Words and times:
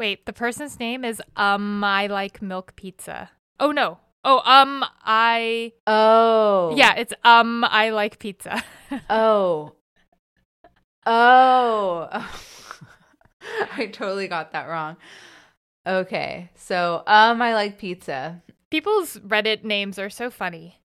Wait, 0.00 0.24
the 0.24 0.32
person's 0.32 0.80
name 0.80 1.04
is 1.04 1.20
um 1.36 1.84
I 1.84 2.06
like 2.06 2.40
milk 2.40 2.74
pizza. 2.74 3.32
Oh 3.60 3.70
no. 3.70 3.98
Oh, 4.24 4.40
um 4.46 4.82
I 5.04 5.74
Oh. 5.86 6.74
Yeah, 6.74 6.94
it's 6.94 7.12
um 7.22 7.64
I 7.64 7.90
like 7.90 8.18
pizza. 8.18 8.64
Oh. 9.10 9.74
Oh. 11.04 12.08
I 13.76 13.86
totally 13.92 14.26
got 14.26 14.52
that 14.52 14.68
wrong. 14.68 14.96
Okay. 15.86 16.48
So, 16.54 17.02
um 17.06 17.42
I 17.42 17.52
like 17.52 17.76
pizza. 17.76 18.42
People's 18.70 19.18
Reddit 19.18 19.64
names 19.64 19.98
are 19.98 20.08
so 20.08 20.30
funny. 20.30 20.79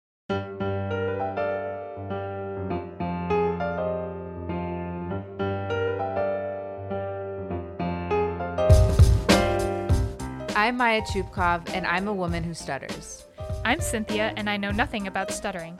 I'm 10.62 10.76
Maya 10.76 11.02
Chupkov 11.02 11.70
and 11.74 11.84
I'm 11.84 12.06
a 12.06 12.14
woman 12.14 12.44
who 12.44 12.54
stutters. 12.54 13.26
I'm 13.64 13.80
Cynthia 13.80 14.32
and 14.36 14.48
I 14.48 14.56
know 14.56 14.70
nothing 14.70 15.08
about 15.08 15.32
stuttering. 15.32 15.76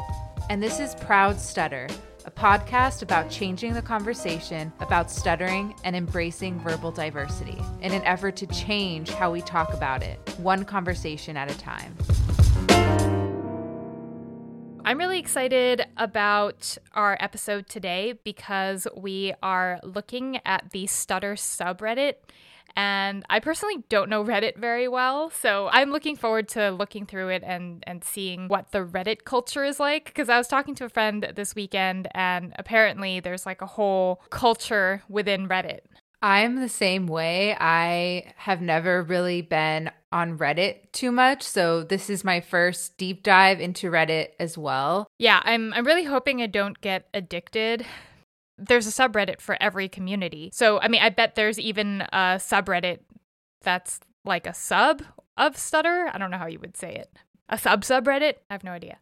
And 0.51 0.61
this 0.61 0.81
is 0.81 0.97
Proud 0.97 1.39
Stutter, 1.39 1.87
a 2.25 2.33
podcast 2.33 3.03
about 3.03 3.31
changing 3.31 3.75
the 3.75 3.81
conversation 3.81 4.73
about 4.81 5.09
stuttering 5.09 5.73
and 5.85 5.95
embracing 5.95 6.59
verbal 6.59 6.91
diversity 6.91 7.63
in 7.81 7.93
an 7.93 8.03
effort 8.03 8.35
to 8.35 8.47
change 8.49 9.11
how 9.11 9.31
we 9.31 9.41
talk 9.41 9.73
about 9.73 10.03
it, 10.03 10.19
one 10.39 10.65
conversation 10.65 11.37
at 11.37 11.49
a 11.49 11.57
time. 11.57 11.97
I'm 14.85 14.99
really 14.99 15.21
excited 15.21 15.87
about 15.97 16.77
our 16.93 17.17
episode 17.21 17.69
today 17.69 18.15
because 18.25 18.89
we 18.97 19.33
are 19.45 19.79
looking 19.85 20.41
at 20.45 20.71
the 20.73 20.89
stutter 20.89 21.35
subreddit. 21.35 22.15
And 22.77 23.25
I 23.29 23.41
personally 23.41 23.85
don't 23.89 24.09
know 24.09 24.25
Reddit 24.25 24.57
very 24.57 24.89
well, 24.89 25.31
so 25.31 25.69
I'm 25.73 25.91
looking 25.91 26.17
forward 26.17 26.49
to 26.49 26.71
looking 26.71 27.07
through 27.07 27.28
it 27.31 27.42
and, 27.45 27.84
and 27.87 28.03
seeing 28.03 28.48
what 28.48 28.73
the 28.73 28.84
Reddit 28.84 29.25
culture 29.25 29.65
is 29.65 29.78
like. 29.78 30.06
Because 30.06 30.28
I 30.28 30.39
was 30.39 30.48
talking 30.48 30.75
to 30.77 30.84
a 30.84 30.89
friend 30.89 31.33
this 31.34 31.55
weekend, 31.55 32.09
and 32.15 32.53
apparently 32.59 33.20
there's 33.20 33.47
like 33.47 33.62
a 33.62 33.67
whole 33.67 34.23
culture 34.31 35.03
within 35.09 35.48
Reddit. 35.48 35.81
I'm 36.23 36.61
the 36.61 36.69
same 36.69 37.09
way. 37.09 37.56
I 37.59 38.33
have 38.37 38.62
never 38.62 39.03
really 39.03 39.43
been 39.43 39.91
on 40.12 40.39
Reddit 40.39 40.93
too 40.93 41.11
much, 41.11 41.43
so 41.43 41.83
this 41.83 42.09
is 42.09 42.23
my 42.23 42.41
first 42.41 42.97
deep 42.97 43.25
dive 43.25 43.61
into 43.61 43.91
Reddit 43.91 44.28
as 44.39 44.56
well. 44.56 45.09
Yeah, 45.19 45.41
I'm 45.43 45.73
I'm 45.75 45.84
really 45.84 46.05
hoping 46.05 46.41
I 46.41 46.47
don't 46.47 46.81
get 46.81 47.09
addicted. 47.12 47.84
There's 48.58 48.86
a 48.86 48.91
subreddit 48.91 49.41
for 49.41 49.56
every 49.61 49.89
community. 49.89 50.50
So, 50.53 50.81
I 50.81 50.89
mean, 50.89 51.03
I 51.03 51.11
bet 51.11 51.34
there's 51.34 51.58
even 51.58 52.03
a 52.12 52.39
subreddit 52.39 53.00
that's 53.62 54.00
like 54.25 54.47
a 54.47 54.55
sub 54.55 55.03
of 55.36 55.56
stutter. 55.56 56.11
I 56.12 56.19
don't 56.19 56.31
know 56.31 56.39
how 56.39 56.47
you 56.47 56.59
would 56.61 56.77
say 56.77 56.94
it. 56.94 57.11
A 57.48 57.59
sub 57.59 57.83
subreddit? 57.83 58.34
I 58.50 58.55
have 58.55 58.64
no 58.64 58.72
idea. 58.72 58.98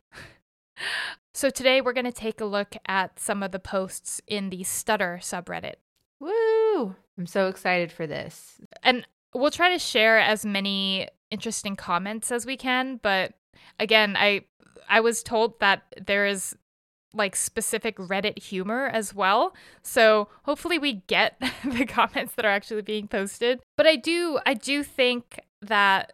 so, 1.34 1.50
today 1.50 1.80
we're 1.80 1.92
going 1.92 2.04
to 2.04 2.12
take 2.12 2.40
a 2.40 2.46
look 2.46 2.74
at 2.86 3.18
some 3.18 3.42
of 3.42 3.52
the 3.52 3.58
posts 3.58 4.20
in 4.26 4.50
the 4.50 4.62
stutter 4.62 5.18
subreddit. 5.22 5.74
Woo! 6.20 6.94
I'm 7.18 7.26
so 7.26 7.48
excited 7.48 7.92
for 7.92 8.06
this. 8.06 8.60
And 8.82 9.06
we'll 9.34 9.50
try 9.50 9.72
to 9.72 9.78
share 9.78 10.18
as 10.18 10.44
many 10.44 11.08
interesting 11.30 11.76
comments 11.76 12.32
as 12.32 12.46
we 12.46 12.56
can, 12.56 12.98
but 13.02 13.34
again, 13.78 14.16
I 14.16 14.44
I 14.88 15.00
was 15.00 15.22
told 15.22 15.60
that 15.60 15.82
there 16.04 16.26
is 16.26 16.56
like 17.14 17.34
specific 17.34 17.96
Reddit 17.96 18.38
humor 18.38 18.86
as 18.86 19.14
well. 19.14 19.54
So 19.82 20.28
hopefully 20.44 20.78
we 20.78 21.02
get 21.06 21.40
the 21.64 21.86
comments 21.86 22.34
that 22.34 22.44
are 22.44 22.50
actually 22.50 22.82
being 22.82 23.08
posted. 23.08 23.60
But 23.76 23.86
I 23.86 23.96
do 23.96 24.38
I 24.46 24.54
do 24.54 24.82
think 24.82 25.40
that 25.62 26.12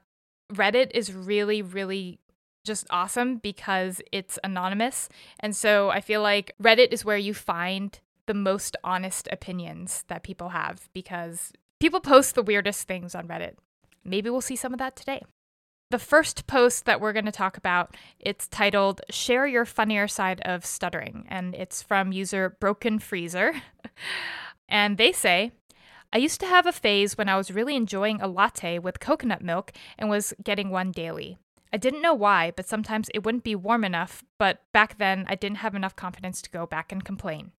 Reddit 0.53 0.91
is 0.95 1.13
really 1.13 1.63
really 1.63 2.19
just 2.65 2.87
awesome 2.91 3.37
because 3.37 4.03
it's 4.11 4.39
anonymous. 4.43 5.09
And 5.39 5.55
so 5.55 5.91
I 5.91 6.01
feel 6.01 6.21
like 6.21 6.53
Reddit 6.61 6.93
is 6.93 7.05
where 7.05 7.17
you 7.17 7.33
find 7.33 7.99
the 8.27 8.35
most 8.35 8.77
honest 8.83 9.29
opinions 9.31 10.05
that 10.09 10.25
people 10.25 10.49
have 10.49 10.89
because 10.93 11.53
people 11.79 12.01
post 12.01 12.35
the 12.35 12.43
weirdest 12.43 12.89
things 12.89 13.15
on 13.15 13.29
Reddit. 13.29 13.55
Maybe 14.05 14.31
we'll 14.31 14.41
see 14.41 14.57
some 14.57 14.73
of 14.73 14.79
that 14.79 14.97
today. 14.97 15.23
The 15.89 15.99
first 16.01 16.49
post 16.49 16.85
that 16.87 17.01
we're 17.01 17.13
going 17.13 17.27
to 17.27 17.33
talk 17.33 17.57
about, 17.57 17.97
it's 18.19 18.49
titled 18.49 19.03
Share 19.09 19.47
Your 19.47 19.65
Funnier 19.65 20.09
Side 20.09 20.41
of 20.41 20.67
Stuttering 20.67 21.27
and 21.29 21.55
it's 21.55 21.81
from 21.81 22.11
user 22.11 22.57
Broken 22.59 22.99
Freezer. 22.99 23.55
and 24.69 24.99
they 24.99 25.13
say, 25.13 25.53
I 26.13 26.19
used 26.19 26.41
to 26.41 26.47
have 26.47 26.67
a 26.67 26.73
phase 26.73 27.17
when 27.17 27.29
I 27.29 27.37
was 27.37 27.53
really 27.53 27.77
enjoying 27.77 28.21
a 28.21 28.27
latte 28.27 28.81
with 28.81 28.99
coconut 28.99 29.43
milk 29.43 29.71
and 29.97 30.11
was 30.11 30.35
getting 30.43 30.71
one 30.71 30.91
daily. 30.91 31.39
I 31.73 31.77
didn't 31.77 32.03
know 32.03 32.15
why, 32.15 32.53
but 32.57 32.67
sometimes 32.69 33.09
it 33.15 33.25
wouldn't 33.25 33.45
be 33.45 33.55
warm 33.55 33.85
enough, 33.85 34.25
but 34.39 34.63
back 34.73 34.99
then 34.99 35.25
I 35.29 35.37
didn't 35.37 35.59
have 35.59 35.77
enough 35.77 35.95
confidence 35.95 36.43
to 36.43 36.51
go 36.51 36.67
back 36.67 36.91
and 36.91 37.05
complain. 37.05 37.53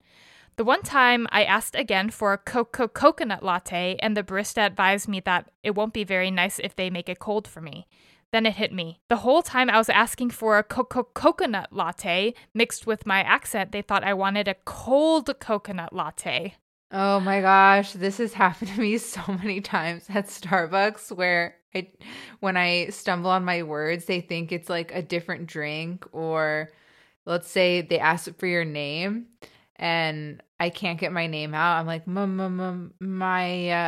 The 0.56 0.64
one 0.64 0.82
time 0.82 1.26
I 1.30 1.44
asked 1.44 1.76
again 1.76 2.10
for 2.10 2.34
a 2.34 2.38
cocoa 2.38 2.88
coconut 2.88 3.42
latte, 3.42 3.96
and 4.00 4.14
the 4.14 4.24
barista 4.24 4.66
advised 4.66 5.08
me 5.08 5.20
that 5.20 5.50
it 5.62 5.74
won't 5.74 5.94
be 5.94 6.04
very 6.04 6.30
nice 6.30 6.58
if 6.58 6.76
they 6.76 6.90
make 6.90 7.08
it 7.08 7.20
cold 7.20 7.48
for 7.48 7.62
me. 7.62 7.86
Then 8.32 8.46
it 8.46 8.54
hit 8.54 8.72
me. 8.72 9.00
The 9.08 9.16
whole 9.16 9.42
time 9.42 9.70
I 9.70 9.78
was 9.78 9.88
asking 9.88 10.30
for 10.30 10.58
a 10.58 10.62
cocoa 10.62 11.04
coconut 11.04 11.72
latte 11.72 12.34
mixed 12.52 12.86
with 12.86 13.06
my 13.06 13.22
accent, 13.22 13.72
they 13.72 13.82
thought 13.82 14.04
I 14.04 14.14
wanted 14.14 14.48
a 14.48 14.56
cold 14.64 15.30
coconut 15.40 15.92
latte. 15.92 16.54
Oh 16.90 17.20
my 17.20 17.40
gosh, 17.40 17.92
this 17.92 18.18
has 18.18 18.32
happened 18.32 18.70
to 18.72 18.80
me 18.80 18.98
so 18.98 19.20
many 19.28 19.60
times 19.60 20.06
at 20.08 20.26
Starbucks 20.26 21.12
where 21.12 21.56
I 21.74 21.90
when 22.40 22.56
I 22.56 22.88
stumble 22.88 23.30
on 23.30 23.44
my 23.44 23.62
words, 23.62 24.04
they 24.06 24.20
think 24.20 24.52
it's 24.52 24.68
like 24.68 24.94
a 24.94 25.02
different 25.02 25.46
drink 25.46 26.06
or 26.12 26.70
let's 27.26 27.50
say 27.50 27.82
they 27.82 27.98
ask 27.98 28.34
for 28.38 28.46
your 28.46 28.64
name 28.64 29.26
and 29.76 30.42
I 30.60 30.70
can't 30.70 30.98
get 30.98 31.12
my 31.12 31.26
name 31.28 31.54
out. 31.54 31.78
I'm 31.78 31.86
like, 31.86 32.06
Maya, 32.06 32.90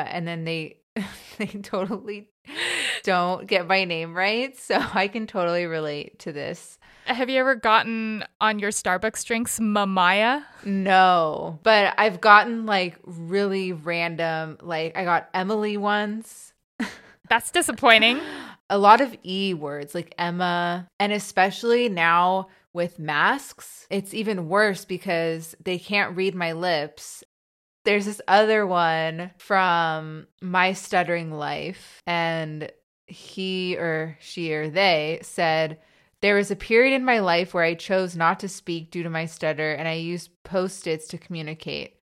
and 0.08 0.28
then 0.28 0.44
they 0.44 0.78
they 1.38 1.46
totally 1.46 2.29
don't 3.02 3.46
get 3.46 3.66
my 3.66 3.84
name 3.84 4.14
right. 4.14 4.56
So 4.56 4.78
I 4.94 5.08
can 5.08 5.26
totally 5.26 5.66
relate 5.66 6.18
to 6.20 6.32
this. 6.32 6.78
Have 7.06 7.28
you 7.28 7.40
ever 7.40 7.56
gotten 7.56 8.24
on 8.40 8.58
your 8.58 8.70
Starbucks 8.70 9.24
drinks 9.24 9.58
Mamaya? 9.58 10.44
No, 10.64 11.58
but 11.64 11.94
I've 11.98 12.20
gotten 12.20 12.66
like 12.66 12.98
really 13.04 13.72
random, 13.72 14.58
like 14.62 14.96
I 14.96 15.04
got 15.04 15.28
Emily 15.34 15.76
once. 15.76 16.52
That's 17.28 17.50
disappointing. 17.50 18.20
A 18.68 18.78
lot 18.78 19.00
of 19.00 19.16
E 19.24 19.54
words 19.54 19.94
like 19.94 20.14
Emma, 20.18 20.88
and 20.98 21.12
especially 21.12 21.88
now 21.88 22.48
with 22.72 22.98
masks, 22.98 23.86
it's 23.90 24.14
even 24.14 24.48
worse 24.48 24.84
because 24.84 25.56
they 25.62 25.78
can't 25.78 26.16
read 26.16 26.34
my 26.34 26.52
lips. 26.52 27.24
There's 27.84 28.04
this 28.04 28.20
other 28.28 28.66
one 28.66 29.30
from 29.38 30.26
My 30.42 30.74
Stuttering 30.74 31.32
Life, 31.32 32.02
and 32.06 32.70
he 33.06 33.76
or 33.76 34.18
she 34.20 34.52
or 34.52 34.68
they 34.68 35.20
said, 35.22 35.78
There 36.20 36.36
was 36.36 36.50
a 36.50 36.56
period 36.56 36.94
in 36.94 37.04
my 37.04 37.20
life 37.20 37.54
where 37.54 37.64
I 37.64 37.74
chose 37.74 38.16
not 38.16 38.40
to 38.40 38.48
speak 38.48 38.90
due 38.90 39.02
to 39.02 39.10
my 39.10 39.24
stutter, 39.24 39.72
and 39.72 39.88
I 39.88 39.94
used 39.94 40.30
post 40.44 40.86
its 40.86 41.08
to 41.08 41.18
communicate. 41.18 41.96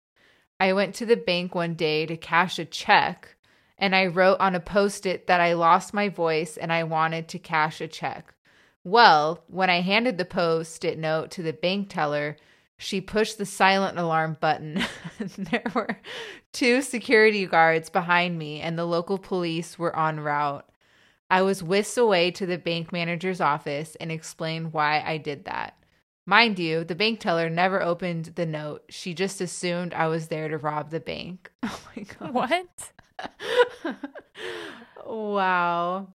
I 0.60 0.72
went 0.72 0.96
to 0.96 1.06
the 1.06 1.16
bank 1.16 1.54
one 1.54 1.74
day 1.74 2.06
to 2.06 2.16
cash 2.16 2.58
a 2.58 2.64
check, 2.64 3.36
and 3.78 3.94
I 3.94 4.06
wrote 4.06 4.40
on 4.40 4.56
a 4.56 4.60
post 4.60 5.06
it 5.06 5.28
that 5.28 5.40
I 5.40 5.52
lost 5.52 5.94
my 5.94 6.08
voice 6.08 6.56
and 6.56 6.72
I 6.72 6.82
wanted 6.82 7.28
to 7.28 7.38
cash 7.38 7.80
a 7.80 7.86
check. 7.86 8.34
Well, 8.82 9.44
when 9.46 9.70
I 9.70 9.82
handed 9.82 10.18
the 10.18 10.24
post 10.24 10.84
it 10.84 10.98
note 10.98 11.30
to 11.32 11.42
the 11.42 11.52
bank 11.52 11.90
teller, 11.90 12.36
she 12.78 13.00
pushed 13.00 13.38
the 13.38 13.44
silent 13.44 13.98
alarm 13.98 14.36
button. 14.40 14.82
there 15.36 15.64
were 15.74 15.98
two 16.52 16.80
security 16.80 17.44
guards 17.44 17.90
behind 17.90 18.38
me, 18.38 18.60
and 18.60 18.78
the 18.78 18.84
local 18.84 19.18
police 19.18 19.78
were 19.78 19.98
en 19.98 20.20
route. 20.20 20.64
I 21.30 21.42
was 21.42 21.62
whisked 21.62 21.98
away 21.98 22.30
to 22.32 22.46
the 22.46 22.56
bank 22.56 22.92
manager's 22.92 23.40
office 23.40 23.96
and 23.96 24.10
explained 24.10 24.72
why 24.72 25.02
I 25.04 25.19
did 25.19 25.44
that. 25.44 25.75
Mind 26.25 26.58
you, 26.58 26.84
the 26.84 26.94
bank 26.94 27.20
teller 27.20 27.50
never 27.50 27.82
opened 27.82 28.26
the 28.36 28.46
note. 28.46 28.84
She 28.90 29.12
just 29.12 29.40
assumed 29.40 29.92
I 29.92 30.06
was 30.08 30.28
there 30.28 30.48
to 30.48 30.58
rob 30.58 30.90
the 30.90 31.00
bank. 31.00 31.50
Oh 31.64 31.81
my 31.96 32.02
god. 32.02 32.34
What? 32.34 32.92
wow. 35.06 36.08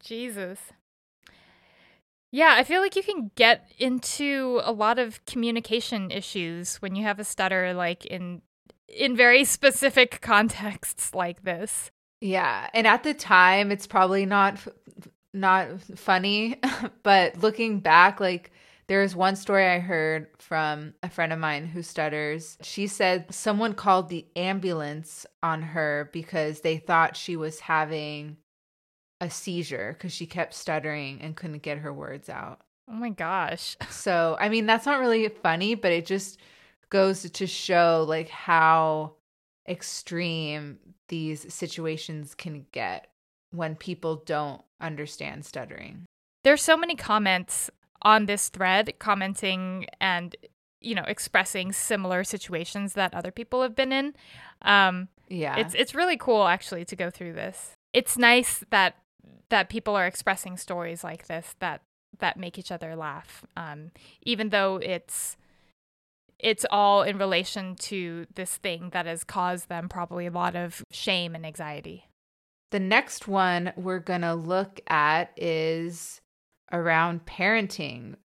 Jesus. 0.00 0.58
Yeah, 2.32 2.54
I 2.56 2.64
feel 2.64 2.80
like 2.80 2.96
you 2.96 3.02
can 3.02 3.30
get 3.34 3.72
into 3.78 4.60
a 4.64 4.72
lot 4.72 4.98
of 4.98 5.24
communication 5.26 6.10
issues 6.10 6.76
when 6.76 6.94
you 6.94 7.02
have 7.04 7.18
a 7.18 7.24
stutter 7.24 7.72
like 7.74 8.04
in 8.06 8.42
in 8.88 9.16
very 9.16 9.44
specific 9.56 10.20
contexts 10.20 11.14
like 11.14 11.42
this. 11.44 11.90
Yeah, 12.20 12.68
and 12.74 12.86
at 12.86 13.02
the 13.02 13.14
time 13.14 13.70
it's 13.72 13.86
probably 13.86 14.26
not 14.26 14.58
not 15.32 15.80
funny, 15.96 16.60
but 17.02 17.38
looking 17.42 17.80
back 17.80 18.20
like 18.20 18.50
There's 18.88 19.16
one 19.16 19.36
story 19.36 19.66
I 19.66 19.80
heard 19.80 20.28
from 20.38 20.94
a 21.02 21.10
friend 21.10 21.32
of 21.32 21.38
mine 21.40 21.66
who 21.66 21.82
stutters. 21.82 22.56
She 22.62 22.86
said 22.86 23.34
someone 23.34 23.74
called 23.74 24.08
the 24.08 24.26
ambulance 24.36 25.26
on 25.42 25.62
her 25.62 26.08
because 26.12 26.60
they 26.60 26.78
thought 26.78 27.16
she 27.16 27.36
was 27.36 27.60
having 27.60 28.36
a 29.20 29.30
seizure 29.30 29.96
because 29.96 30.12
she 30.12 30.26
kept 30.26 30.54
stuttering 30.54 31.20
and 31.20 31.36
couldn't 31.36 31.62
get 31.62 31.78
her 31.78 31.92
words 31.92 32.28
out. 32.28 32.60
Oh 32.88 32.94
my 32.94 33.10
gosh. 33.10 33.76
So, 33.90 34.36
I 34.38 34.48
mean, 34.48 34.66
that's 34.66 34.86
not 34.86 35.00
really 35.00 35.28
funny, 35.28 35.74
but 35.74 35.92
it 35.92 36.06
just 36.06 36.38
goes 36.90 37.28
to 37.28 37.46
show 37.46 38.04
like 38.08 38.28
how 38.28 39.14
extreme 39.68 40.78
these 41.08 41.52
situations 41.52 42.34
can 42.34 42.66
get 42.72 43.08
when 43.50 43.74
people 43.74 44.22
don't 44.26 44.62
understand 44.80 45.44
stuttering. 45.44 46.04
There's 46.44 46.62
so 46.62 46.76
many 46.76 46.94
comments 46.94 47.70
on 48.02 48.26
this 48.26 48.48
thread 48.48 48.94
commenting 48.98 49.86
and 50.00 50.36
you 50.80 50.94
know 50.94 51.04
expressing 51.08 51.72
similar 51.72 52.22
situations 52.22 52.92
that 52.92 53.14
other 53.14 53.30
people 53.30 53.62
have 53.62 53.74
been 53.74 53.92
in. 53.92 54.14
Um 54.62 55.08
yeah. 55.28 55.56
It's 55.56 55.74
it's 55.74 55.94
really 55.94 56.16
cool 56.16 56.46
actually 56.46 56.84
to 56.84 56.96
go 56.96 57.10
through 57.10 57.32
this. 57.32 57.72
It's 57.92 58.16
nice 58.16 58.62
that 58.70 58.94
that 59.48 59.68
people 59.68 59.94
are 59.94 60.06
expressing 60.06 60.56
stories 60.56 61.04
like 61.04 61.26
this 61.26 61.54
that 61.60 61.82
that 62.18 62.38
make 62.38 62.58
each 62.58 62.72
other 62.72 62.96
laugh. 62.96 63.44
Um 63.56 63.90
even 64.22 64.50
though 64.50 64.76
it's 64.76 65.36
it's 66.38 66.66
all 66.70 67.02
in 67.02 67.18
relation 67.18 67.74
to 67.76 68.26
this 68.34 68.56
thing 68.56 68.90
that 68.92 69.06
has 69.06 69.24
caused 69.24 69.68
them 69.68 69.88
probably 69.88 70.26
a 70.26 70.30
lot 70.30 70.54
of 70.54 70.84
shame 70.90 71.34
and 71.34 71.46
anxiety. 71.46 72.06
The 72.72 72.80
next 72.80 73.28
one 73.28 73.72
we're 73.76 74.00
going 74.00 74.22
to 74.22 74.34
look 74.34 74.80
at 74.88 75.30
is 75.36 76.20
around 76.72 77.24
parenting. 77.24 78.16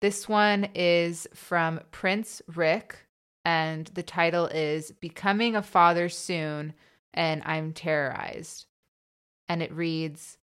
This 0.00 0.28
one 0.28 0.68
is 0.74 1.26
from 1.34 1.80
Prince 1.90 2.42
Rick, 2.46 3.06
and 3.44 3.86
the 3.94 4.02
title 4.02 4.46
is 4.46 4.92
Becoming 4.92 5.56
a 5.56 5.62
Father 5.62 6.08
Soon, 6.10 6.74
and 7.14 7.42
I'm 7.44 7.72
Terrorized. 7.72 8.66
And 9.48 9.62
it 9.62 9.72
reads 9.72 10.38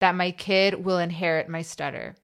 That 0.00 0.14
my 0.14 0.30
kid 0.30 0.84
will 0.84 0.98
inherit 0.98 1.48
my 1.48 1.62
stutter. 1.62 2.16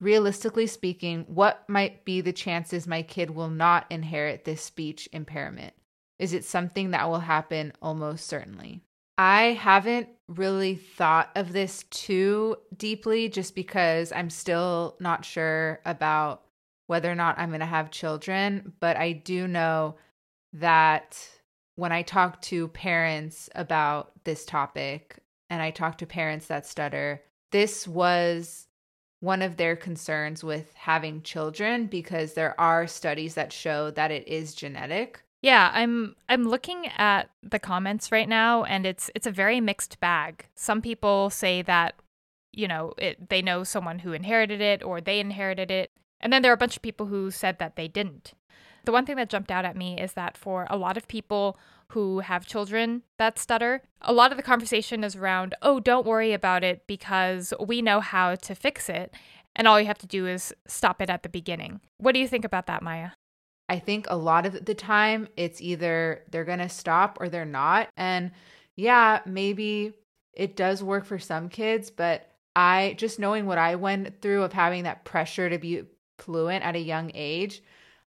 Realistically 0.00 0.66
speaking, 0.66 1.24
what 1.28 1.64
might 1.68 2.04
be 2.04 2.20
the 2.20 2.32
chances 2.32 2.86
my 2.86 3.02
kid 3.02 3.30
will 3.30 3.48
not 3.48 3.86
inherit 3.90 4.44
this 4.44 4.62
speech 4.62 5.08
impairment? 5.12 5.72
Is 6.18 6.32
it 6.32 6.44
something 6.44 6.90
that 6.90 7.08
will 7.08 7.20
happen 7.20 7.72
almost 7.80 8.26
certainly? 8.26 8.82
I 9.16 9.52
haven't 9.52 10.08
really 10.26 10.74
thought 10.74 11.30
of 11.36 11.52
this 11.52 11.84
too 11.84 12.56
deeply 12.76 13.28
just 13.28 13.54
because 13.54 14.12
I'm 14.12 14.30
still 14.30 14.96
not 14.98 15.24
sure 15.24 15.80
about 15.84 16.42
whether 16.86 17.10
or 17.10 17.14
not 17.14 17.38
I'm 17.38 17.50
going 17.50 17.60
to 17.60 17.66
have 17.66 17.90
children. 17.90 18.72
But 18.80 18.96
I 18.96 19.12
do 19.12 19.46
know 19.46 19.96
that 20.54 21.18
when 21.76 21.92
I 21.92 22.02
talk 22.02 22.40
to 22.42 22.68
parents 22.68 23.48
about 23.54 24.12
this 24.24 24.44
topic 24.44 25.18
and 25.50 25.62
I 25.62 25.70
talk 25.70 25.98
to 25.98 26.06
parents 26.06 26.46
that 26.46 26.66
stutter, 26.66 27.22
this 27.50 27.86
was 27.86 28.66
one 29.20 29.42
of 29.42 29.56
their 29.56 29.76
concerns 29.76 30.44
with 30.44 30.74
having 30.74 31.22
children 31.22 31.86
because 31.86 32.34
there 32.34 32.58
are 32.60 32.86
studies 32.86 33.34
that 33.34 33.52
show 33.52 33.90
that 33.92 34.10
it 34.10 34.28
is 34.28 34.54
genetic. 34.54 35.22
Yeah, 35.40 35.70
I'm 35.72 36.16
I'm 36.28 36.48
looking 36.48 36.86
at 36.96 37.30
the 37.42 37.58
comments 37.58 38.10
right 38.10 38.28
now 38.28 38.64
and 38.64 38.86
it's 38.86 39.10
it's 39.14 39.26
a 39.26 39.30
very 39.30 39.60
mixed 39.60 40.00
bag. 40.00 40.46
Some 40.54 40.82
people 40.82 41.30
say 41.30 41.62
that 41.62 41.94
you 42.52 42.68
know, 42.68 42.94
it 42.98 43.28
they 43.28 43.42
know 43.42 43.64
someone 43.64 44.00
who 44.00 44.12
inherited 44.12 44.60
it 44.60 44.82
or 44.82 45.00
they 45.00 45.20
inherited 45.20 45.70
it. 45.70 45.90
And 46.20 46.32
then 46.32 46.42
there 46.42 46.52
are 46.52 46.54
a 46.54 46.58
bunch 46.58 46.76
of 46.76 46.82
people 46.82 47.06
who 47.06 47.30
said 47.30 47.58
that 47.58 47.76
they 47.76 47.88
didn't. 47.88 48.32
The 48.84 48.92
one 48.92 49.06
thing 49.06 49.16
that 49.16 49.30
jumped 49.30 49.50
out 49.50 49.64
at 49.64 49.76
me 49.76 49.98
is 50.00 50.12
that 50.12 50.36
for 50.36 50.66
a 50.70 50.76
lot 50.76 50.96
of 50.96 51.08
people 51.08 51.58
who 51.88 52.20
have 52.20 52.46
children 52.46 53.02
that 53.18 53.38
stutter, 53.38 53.82
a 54.00 54.12
lot 54.12 54.30
of 54.30 54.36
the 54.36 54.42
conversation 54.42 55.04
is 55.04 55.16
around, 55.16 55.54
"Oh, 55.62 55.80
don't 55.80 56.06
worry 56.06 56.32
about 56.32 56.64
it 56.64 56.86
because 56.86 57.52
we 57.60 57.82
know 57.82 58.00
how 58.00 58.34
to 58.34 58.54
fix 58.54 58.88
it." 58.88 59.14
And 59.56 59.68
all 59.68 59.80
you 59.80 59.86
have 59.86 59.98
to 59.98 60.06
do 60.06 60.26
is 60.26 60.52
stop 60.66 61.00
it 61.00 61.10
at 61.10 61.22
the 61.22 61.28
beginning. 61.28 61.80
What 61.98 62.12
do 62.12 62.18
you 62.18 62.28
think 62.28 62.44
about 62.44 62.66
that, 62.66 62.82
Maya? 62.82 63.10
I 63.68 63.78
think 63.78 64.06
a 64.08 64.16
lot 64.16 64.46
of 64.46 64.64
the 64.64 64.74
time 64.74 65.28
it's 65.36 65.60
either 65.60 66.22
they're 66.30 66.44
going 66.44 66.58
to 66.58 66.68
stop 66.68 67.18
or 67.20 67.28
they're 67.28 67.44
not. 67.44 67.88
And 67.96 68.32
yeah, 68.76 69.20
maybe 69.24 69.94
it 70.34 70.56
does 70.56 70.82
work 70.82 71.04
for 71.04 71.18
some 71.18 71.48
kids, 71.48 71.90
but 71.90 72.30
I 72.56 72.94
just 72.98 73.18
knowing 73.18 73.46
what 73.46 73.58
I 73.58 73.76
went 73.76 74.20
through 74.20 74.42
of 74.42 74.52
having 74.52 74.84
that 74.84 75.04
pressure 75.04 75.48
to 75.48 75.58
be 75.58 75.84
fluent 76.18 76.64
at 76.64 76.76
a 76.76 76.80
young 76.80 77.10
age, 77.14 77.62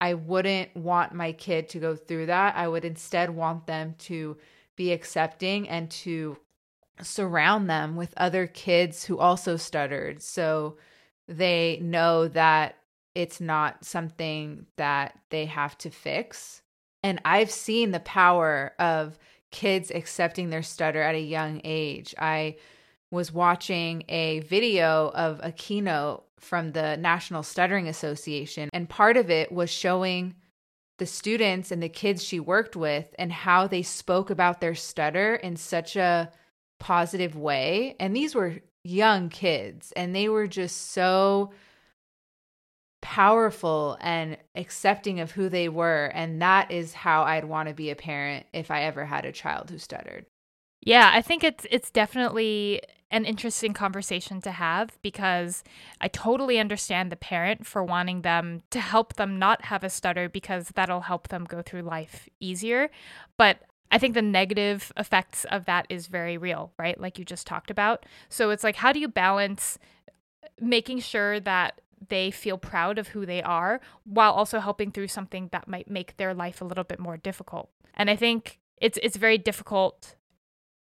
I 0.00 0.14
wouldn't 0.14 0.76
want 0.76 1.12
my 1.12 1.32
kid 1.32 1.68
to 1.70 1.78
go 1.78 1.96
through 1.96 2.26
that. 2.26 2.56
I 2.56 2.68
would 2.68 2.84
instead 2.84 3.30
want 3.30 3.66
them 3.66 3.94
to 4.00 4.36
be 4.76 4.92
accepting 4.92 5.68
and 5.68 5.90
to 5.90 6.38
surround 7.02 7.68
them 7.68 7.96
with 7.96 8.14
other 8.16 8.46
kids 8.46 9.04
who 9.04 9.18
also 9.18 9.56
stuttered. 9.56 10.22
So 10.22 10.76
they 11.26 11.78
know 11.82 12.28
that 12.28 12.76
it's 13.14 13.40
not 13.40 13.84
something 13.84 14.66
that 14.76 15.18
they 15.30 15.46
have 15.46 15.76
to 15.78 15.90
fix. 15.90 16.62
And 17.02 17.20
I've 17.24 17.50
seen 17.50 17.90
the 17.90 18.00
power 18.00 18.74
of 18.78 19.18
kids 19.50 19.90
accepting 19.90 20.50
their 20.50 20.62
stutter 20.62 21.02
at 21.02 21.14
a 21.14 21.20
young 21.20 21.60
age. 21.64 22.14
I 22.18 22.56
was 23.10 23.32
watching 23.32 24.04
a 24.08 24.40
video 24.40 25.10
of 25.14 25.40
a 25.42 25.52
keynote 25.52 26.24
from 26.40 26.72
the 26.72 26.96
National 26.96 27.42
Stuttering 27.42 27.88
Association, 27.88 28.70
and 28.72 28.88
part 28.88 29.16
of 29.16 29.30
it 29.30 29.52
was 29.52 29.70
showing 29.70 30.34
the 30.98 31.06
students 31.06 31.70
and 31.70 31.82
the 31.82 31.88
kids 31.88 32.24
she 32.24 32.40
worked 32.40 32.76
with 32.76 33.14
and 33.18 33.32
how 33.32 33.66
they 33.66 33.82
spoke 33.82 34.30
about 34.30 34.60
their 34.60 34.74
stutter 34.74 35.36
in 35.36 35.56
such 35.56 35.96
a 35.96 36.30
positive 36.80 37.36
way. 37.36 37.94
And 38.00 38.14
these 38.14 38.34
were 38.34 38.60
young 38.84 39.28
kids, 39.28 39.92
and 39.92 40.14
they 40.14 40.28
were 40.28 40.46
just 40.46 40.90
so 40.90 41.52
powerful 43.00 43.96
and 44.00 44.36
accepting 44.56 45.20
of 45.20 45.30
who 45.30 45.48
they 45.48 45.68
were. 45.68 46.06
And 46.06 46.42
that 46.42 46.70
is 46.70 46.92
how 46.92 47.22
I'd 47.22 47.44
want 47.44 47.68
to 47.68 47.74
be 47.74 47.90
a 47.90 47.96
parent 47.96 48.46
if 48.52 48.70
I 48.70 48.82
ever 48.82 49.04
had 49.04 49.24
a 49.24 49.32
child 49.32 49.70
who 49.70 49.78
stuttered. 49.78 50.26
Yeah, 50.80 51.10
I 51.12 51.22
think 51.22 51.44
it's 51.44 51.66
it's 51.70 51.90
definitely 51.90 52.80
an 53.10 53.24
interesting 53.24 53.72
conversation 53.72 54.40
to 54.42 54.50
have 54.50 54.98
because 55.02 55.64
I 56.00 56.08
totally 56.08 56.58
understand 56.58 57.10
the 57.10 57.16
parent 57.16 57.66
for 57.66 57.82
wanting 57.82 58.22
them 58.22 58.62
to 58.70 58.80
help 58.80 59.14
them 59.14 59.38
not 59.38 59.66
have 59.66 59.82
a 59.82 59.90
stutter 59.90 60.28
because 60.28 60.68
that'll 60.74 61.02
help 61.02 61.28
them 61.28 61.44
go 61.44 61.62
through 61.62 61.82
life 61.82 62.28
easier. 62.38 62.90
But 63.38 63.62
I 63.90 63.98
think 63.98 64.12
the 64.12 64.22
negative 64.22 64.92
effects 64.98 65.46
of 65.46 65.64
that 65.64 65.86
is 65.88 66.08
very 66.08 66.36
real, 66.36 66.72
right? 66.78 67.00
Like 67.00 67.18
you 67.18 67.24
just 67.24 67.46
talked 67.46 67.70
about. 67.70 68.04
So 68.28 68.50
it's 68.50 68.62
like, 68.62 68.76
how 68.76 68.92
do 68.92 69.00
you 69.00 69.08
balance 69.08 69.78
making 70.60 71.00
sure 71.00 71.40
that 71.40 71.80
they 72.08 72.30
feel 72.30 72.58
proud 72.58 72.98
of 72.98 73.08
who 73.08 73.26
they 73.26 73.42
are 73.42 73.80
while 74.04 74.32
also 74.32 74.60
helping 74.60 74.90
through 74.90 75.08
something 75.08 75.48
that 75.52 75.68
might 75.68 75.90
make 75.90 76.16
their 76.16 76.34
life 76.34 76.60
a 76.60 76.64
little 76.64 76.84
bit 76.84 76.98
more 76.98 77.16
difficult. 77.16 77.70
And 77.94 78.08
I 78.08 78.16
think 78.16 78.60
it's 78.80 78.98
it's 79.02 79.16
very 79.16 79.38
difficult 79.38 80.14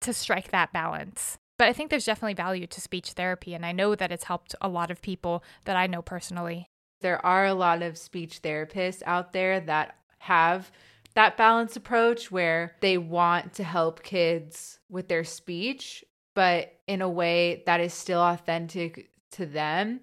to 0.01 0.13
strike 0.13 0.51
that 0.51 0.71
balance. 0.71 1.37
But 1.57 1.67
I 1.67 1.73
think 1.73 1.89
there's 1.89 2.05
definitely 2.05 2.33
value 2.33 2.67
to 2.67 2.81
speech 2.81 3.11
therapy 3.11 3.53
and 3.53 3.65
I 3.65 3.71
know 3.71 3.95
that 3.95 4.11
it's 4.11 4.25
helped 4.25 4.55
a 4.61 4.67
lot 4.67 4.91
of 4.91 5.01
people 5.01 5.43
that 5.65 5.75
I 5.75 5.87
know 5.87 6.01
personally. 6.01 6.67
There 7.01 7.23
are 7.25 7.45
a 7.45 7.53
lot 7.53 7.81
of 7.81 7.97
speech 7.97 8.41
therapists 8.41 9.03
out 9.05 9.33
there 9.33 9.59
that 9.59 9.95
have 10.19 10.71
that 11.15 11.37
balance 11.37 11.75
approach 11.75 12.31
where 12.31 12.75
they 12.81 12.97
want 12.97 13.53
to 13.55 13.63
help 13.63 14.03
kids 14.03 14.79
with 14.89 15.07
their 15.07 15.23
speech, 15.23 16.03
but 16.33 16.73
in 16.87 17.01
a 17.01 17.09
way 17.09 17.63
that 17.65 17.79
is 17.79 17.93
still 17.93 18.21
authentic 18.21 19.11
to 19.31 19.45
them 19.45 19.99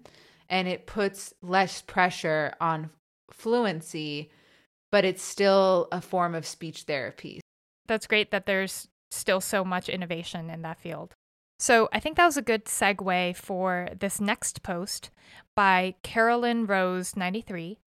and 0.49 0.69
it 0.69 0.87
puts 0.87 1.33
less 1.43 1.81
pressure 1.83 2.55
on 2.61 2.91
fluency, 3.31 4.31
but 4.91 5.05
it's 5.05 5.23
still 5.23 5.89
a 5.93 6.01
form 6.01 6.35
of 6.35 6.47
speech 6.47 6.83
therapy. 6.83 7.41
That's 7.87 8.07
great 8.07 8.31
that 8.31 8.47
there's 8.47 8.89
still 9.11 9.41
so 9.41 9.65
much 9.65 9.89
innovation 9.89 10.51
in 10.51 10.63
that 10.63 10.79
field. 10.79 11.15
So 11.61 11.91
I 11.93 12.01
think 12.01 12.17
that 12.17 12.25
was 12.25 12.39
a 12.39 12.43
good 12.43 12.65
segue 12.65 13.37
for 13.37 13.91
this 14.01 14.19
next 14.19 14.63
post 14.63 15.11
by 15.55 15.95
Carolyn 16.03 16.65
Rose 16.65 17.15
93, 17.15 17.79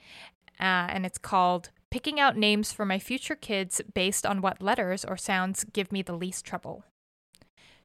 uh, 0.59 0.63
and 0.63 1.07
it's 1.07 1.17
called 1.17 1.71
Picking 1.89 2.19
Out 2.19 2.37
Names 2.37 2.71
for 2.71 2.85
My 2.85 2.99
Future 2.99 3.33
Kids 3.33 3.81
Based 3.95 4.27
on 4.27 4.41
What 4.41 4.61
Letters 4.61 5.03
or 5.03 5.17
Sounds 5.17 5.63
Give 5.63 5.91
Me 5.91 6.03
the 6.03 6.13
Least 6.13 6.45
Trouble. 6.45 6.83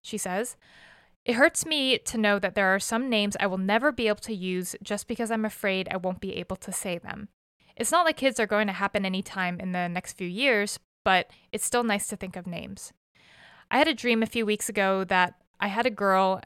She 0.03 0.19
says, 0.19 0.59
it 1.25 1.37
hurts 1.37 1.65
me 1.65 1.97
to 1.97 2.19
know 2.19 2.39
that 2.39 2.55
there 2.55 2.69
are 2.69 2.79
some 2.79 3.09
names 3.09 3.35
I 3.41 3.47
will 3.47 3.57
never 3.57 3.91
be 3.91 4.09
able 4.09 4.21
to 4.21 4.35
use 4.35 4.77
just 4.83 5.09
because 5.09 5.31
I'm 5.31 5.47
afraid 5.47 5.89
I 5.91 5.97
won't 5.97 6.21
be 6.21 6.37
able 6.37 6.57
to 6.57 6.71
say 6.71 6.99
them. 6.99 7.31
It's 7.79 7.93
not 7.93 8.05
like 8.05 8.19
kids 8.19 8.39
are 8.39 8.47
going 8.47 8.67
to 8.67 8.75
happen 8.75 9.07
anytime 9.07 9.59
in 9.59 9.73
the 9.73 9.89
next 9.89 10.19
few 10.19 10.29
years, 10.29 10.79
but 11.03 11.31
it's 11.51 11.65
still 11.65 11.83
nice 11.83 12.09
to 12.09 12.17
think 12.17 12.37
of 12.37 12.47
names. 12.47 12.93
I 13.71 13.79
had 13.79 13.89
a 13.89 13.95
dream 13.95 14.23
a 14.23 14.27
few 14.27 14.45
weeks 14.45 14.69
ago 14.69 15.05
that 15.05 15.37
I 15.61 15.69
had 15.69 15.87
a 15.87 15.91
girl 15.91 16.41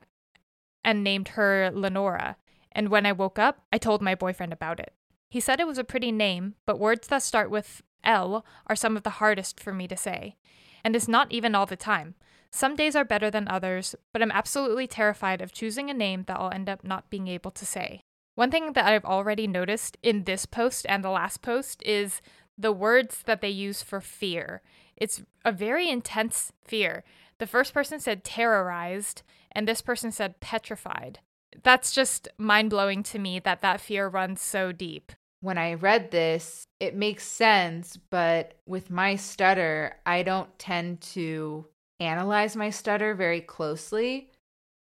and 0.84 1.04
named 1.04 1.28
her 1.28 1.70
Lenora, 1.72 2.36
And 2.72 2.88
when 2.88 3.06
I 3.06 3.12
woke 3.12 3.38
up, 3.38 3.60
I 3.72 3.78
told 3.78 4.02
my 4.02 4.14
boyfriend 4.14 4.52
about 4.52 4.80
it. 4.80 4.94
He 5.28 5.40
said 5.40 5.60
it 5.60 5.66
was 5.66 5.78
a 5.78 5.84
pretty 5.84 6.12
name, 6.12 6.54
but 6.66 6.78
words 6.78 7.08
that 7.08 7.22
start 7.22 7.50
with 7.50 7.82
L 8.04 8.44
are 8.66 8.76
some 8.76 8.96
of 8.96 9.02
the 9.02 9.10
hardest 9.10 9.60
for 9.60 9.72
me 9.72 9.86
to 9.88 9.96
say. 9.96 10.36
And 10.84 10.96
it's 10.96 11.08
not 11.08 11.30
even 11.30 11.54
all 11.54 11.66
the 11.66 11.76
time. 11.76 12.14
Some 12.50 12.76
days 12.76 12.94
are 12.94 13.04
better 13.04 13.30
than 13.30 13.48
others, 13.48 13.94
but 14.12 14.20
I'm 14.20 14.30
absolutely 14.30 14.86
terrified 14.86 15.40
of 15.40 15.52
choosing 15.52 15.88
a 15.88 15.94
name 15.94 16.24
that 16.26 16.38
I'll 16.38 16.52
end 16.52 16.68
up 16.68 16.84
not 16.84 17.08
being 17.08 17.28
able 17.28 17.50
to 17.52 17.64
say. 17.64 18.02
One 18.34 18.50
thing 18.50 18.72
that 18.74 18.84
I've 18.84 19.04
already 19.04 19.46
noticed 19.46 19.96
in 20.02 20.24
this 20.24 20.44
post 20.44 20.84
and 20.88 21.02
the 21.02 21.10
last 21.10 21.40
post 21.40 21.82
is 21.84 22.20
the 22.58 22.72
words 22.72 23.22
that 23.24 23.40
they 23.40 23.48
use 23.48 23.82
for 23.82 24.00
fear. 24.00 24.60
It's 24.96 25.22
a 25.44 25.52
very 25.52 25.88
intense 25.88 26.52
fear. 26.64 27.04
The 27.42 27.48
first 27.48 27.74
person 27.74 27.98
said 27.98 28.22
terrorized, 28.22 29.22
and 29.50 29.66
this 29.66 29.80
person 29.80 30.12
said 30.12 30.38
petrified. 30.38 31.18
That's 31.64 31.90
just 31.90 32.28
mind 32.38 32.70
blowing 32.70 33.02
to 33.02 33.18
me 33.18 33.40
that 33.40 33.62
that 33.62 33.80
fear 33.80 34.06
runs 34.06 34.40
so 34.40 34.70
deep. 34.70 35.10
When 35.40 35.58
I 35.58 35.74
read 35.74 36.12
this, 36.12 36.68
it 36.78 36.94
makes 36.94 37.24
sense, 37.24 37.96
but 37.96 38.60
with 38.64 38.90
my 38.90 39.16
stutter, 39.16 39.96
I 40.06 40.22
don't 40.22 40.56
tend 40.56 41.00
to 41.16 41.66
analyze 41.98 42.54
my 42.54 42.70
stutter 42.70 43.12
very 43.12 43.40
closely. 43.40 44.30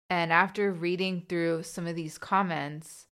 And 0.10 0.34
after 0.34 0.74
reading 0.74 1.24
through 1.30 1.64
some 1.64 1.88
of 1.88 1.96
these 1.96 2.18
comments, 2.18 3.08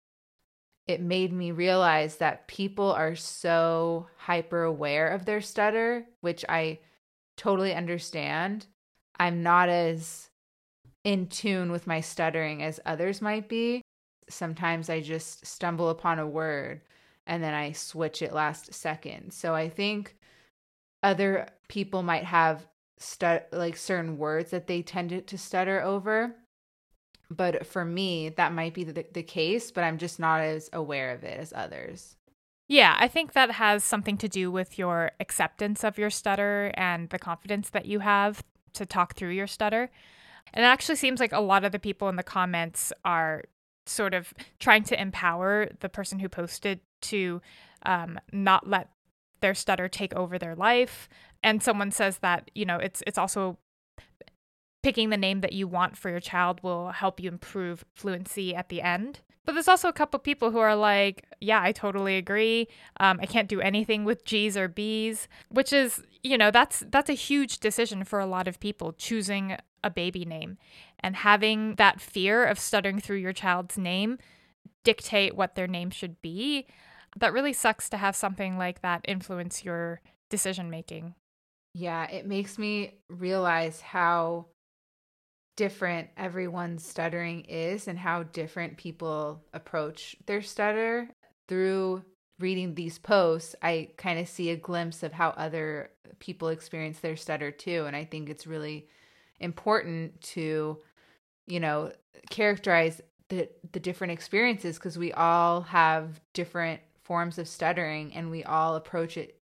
it 0.86 1.00
made 1.00 1.32
me 1.32 1.50
realize 1.50 2.18
that 2.18 2.46
people 2.46 2.92
are 2.92 3.16
so 3.16 4.06
hyper 4.18 4.62
aware 4.62 5.08
of 5.08 5.24
their 5.24 5.40
stutter, 5.40 6.06
which 6.20 6.44
I 6.48 6.78
totally 7.36 7.74
understand. 7.74 8.66
I'm 9.18 9.42
not 9.42 9.68
as 9.68 10.30
in 11.04 11.26
tune 11.26 11.72
with 11.72 11.86
my 11.86 12.00
stuttering 12.00 12.62
as 12.62 12.80
others 12.86 13.20
might 13.20 13.48
be. 13.48 13.82
Sometimes 14.28 14.88
I 14.88 15.00
just 15.00 15.46
stumble 15.46 15.90
upon 15.90 16.18
a 16.18 16.26
word 16.26 16.82
and 17.26 17.42
then 17.42 17.54
I 17.54 17.72
switch 17.72 18.22
it 18.22 18.32
last 18.32 18.72
second. 18.72 19.32
So 19.32 19.54
I 19.54 19.68
think 19.68 20.16
other 21.02 21.48
people 21.68 22.02
might 22.02 22.24
have 22.24 22.66
like 23.52 23.76
certain 23.76 24.16
words 24.16 24.50
that 24.50 24.66
they 24.68 24.82
tend 24.82 25.26
to 25.26 25.38
stutter 25.38 25.82
over. 25.82 26.36
But 27.30 27.66
for 27.66 27.84
me, 27.84 28.28
that 28.30 28.52
might 28.52 28.74
be 28.74 28.84
the, 28.84 29.04
the 29.12 29.22
case, 29.22 29.70
but 29.70 29.84
I'm 29.84 29.98
just 29.98 30.20
not 30.20 30.40
as 30.40 30.68
aware 30.72 31.12
of 31.12 31.24
it 31.24 31.38
as 31.38 31.52
others. 31.56 32.16
Yeah, 32.68 32.96
I 32.98 33.08
think 33.08 33.32
that 33.32 33.52
has 33.52 33.82
something 33.82 34.16
to 34.18 34.28
do 34.28 34.50
with 34.50 34.78
your 34.78 35.12
acceptance 35.18 35.82
of 35.82 35.98
your 35.98 36.10
stutter 36.10 36.72
and 36.74 37.08
the 37.10 37.18
confidence 37.18 37.70
that 37.70 37.86
you 37.86 37.98
have 38.00 38.42
to 38.74 38.86
talk 38.86 39.14
through 39.14 39.30
your 39.30 39.46
stutter. 39.46 39.90
And 40.52 40.64
it 40.64 40.68
actually 40.68 40.96
seems 40.96 41.20
like 41.20 41.32
a 41.32 41.40
lot 41.40 41.64
of 41.64 41.72
the 41.72 41.78
people 41.78 42.08
in 42.08 42.16
the 42.16 42.22
comments 42.22 42.92
are 43.04 43.44
sort 43.86 44.14
of 44.14 44.32
trying 44.58 44.84
to 44.84 45.00
empower 45.00 45.68
the 45.80 45.88
person 45.88 46.18
who 46.18 46.28
posted 46.28 46.80
to 47.02 47.40
um, 47.84 48.18
not 48.32 48.68
let 48.68 48.90
their 49.40 49.54
stutter 49.54 49.88
take 49.88 50.14
over 50.14 50.38
their 50.38 50.54
life. 50.54 51.08
And 51.42 51.62
someone 51.62 51.90
says 51.90 52.18
that, 52.18 52.50
you 52.54 52.64
know, 52.64 52.76
it's 52.76 53.02
it's 53.06 53.18
also 53.18 53.58
picking 54.82 55.10
the 55.10 55.16
name 55.16 55.40
that 55.40 55.52
you 55.52 55.68
want 55.68 55.96
for 55.96 56.10
your 56.10 56.20
child 56.20 56.60
will 56.62 56.90
help 56.90 57.20
you 57.20 57.28
improve 57.28 57.84
fluency 57.94 58.54
at 58.54 58.68
the 58.68 58.82
end. 58.82 59.20
But 59.44 59.52
there's 59.52 59.68
also 59.68 59.88
a 59.88 59.92
couple 59.92 60.18
of 60.18 60.24
people 60.24 60.50
who 60.50 60.58
are 60.58 60.76
like, 60.76 61.24
yeah, 61.42 61.60
I 61.62 61.72
totally 61.72 62.16
agree. 62.16 62.68
Um, 63.00 63.18
I 63.20 63.26
can't 63.26 63.48
do 63.48 63.60
anything 63.60 64.04
with 64.04 64.24
G's 64.24 64.56
or 64.56 64.68
B's, 64.68 65.28
which 65.48 65.72
is, 65.72 66.02
you 66.22 66.38
know, 66.38 66.50
that's 66.50 66.84
that's 66.90 67.10
a 67.10 67.14
huge 67.14 67.58
decision 67.58 68.04
for 68.04 68.20
a 68.20 68.26
lot 68.26 68.46
of 68.46 68.60
people 68.60 68.92
choosing 68.92 69.56
a 69.84 69.90
baby 69.90 70.24
name 70.24 70.58
and 71.00 71.16
having 71.16 71.74
that 71.74 72.00
fear 72.00 72.44
of 72.44 72.58
stuttering 72.58 73.00
through 73.00 73.16
your 73.16 73.32
child's 73.32 73.76
name 73.76 74.18
dictate 74.84 75.36
what 75.36 75.54
their 75.56 75.66
name 75.66 75.90
should 75.90 76.22
be. 76.22 76.66
That 77.16 77.32
really 77.32 77.52
sucks 77.52 77.88
to 77.90 77.96
have 77.96 78.16
something 78.16 78.56
like 78.56 78.80
that 78.82 79.04
influence 79.06 79.64
your 79.64 80.00
decision 80.30 80.70
making. 80.70 81.14
Yeah, 81.74 82.08
it 82.08 82.26
makes 82.26 82.58
me 82.58 82.98
realize 83.08 83.80
how 83.80 84.46
different 85.56 86.08
everyone's 86.16 86.86
stuttering 86.86 87.42
is 87.42 87.88
and 87.88 87.98
how 87.98 88.22
different 88.22 88.76
people 88.76 89.42
approach 89.52 90.16
their 90.26 90.42
stutter. 90.42 91.08
Through 91.48 92.04
reading 92.38 92.74
these 92.74 92.98
posts, 92.98 93.54
I 93.62 93.90
kind 93.96 94.18
of 94.18 94.28
see 94.28 94.50
a 94.50 94.56
glimpse 94.56 95.02
of 95.02 95.12
how 95.12 95.30
other 95.30 95.90
people 96.18 96.48
experience 96.48 97.00
their 97.00 97.16
stutter 97.16 97.50
too. 97.50 97.84
And 97.86 97.96
I 97.96 98.04
think 98.04 98.28
it's 98.28 98.46
really 98.46 98.88
important 99.40 100.20
to, 100.22 100.78
you 101.46 101.60
know, 101.60 101.92
characterize 102.30 103.00
the, 103.28 103.48
the 103.72 103.80
different 103.80 104.12
experiences 104.12 104.76
because 104.76 104.98
we 104.98 105.12
all 105.12 105.62
have 105.62 106.20
different 106.32 106.80
forms 107.02 107.38
of 107.38 107.48
stuttering 107.48 108.14
and 108.14 108.30
we 108.30 108.44
all 108.44 108.76
approach 108.76 109.16
it 109.16 109.38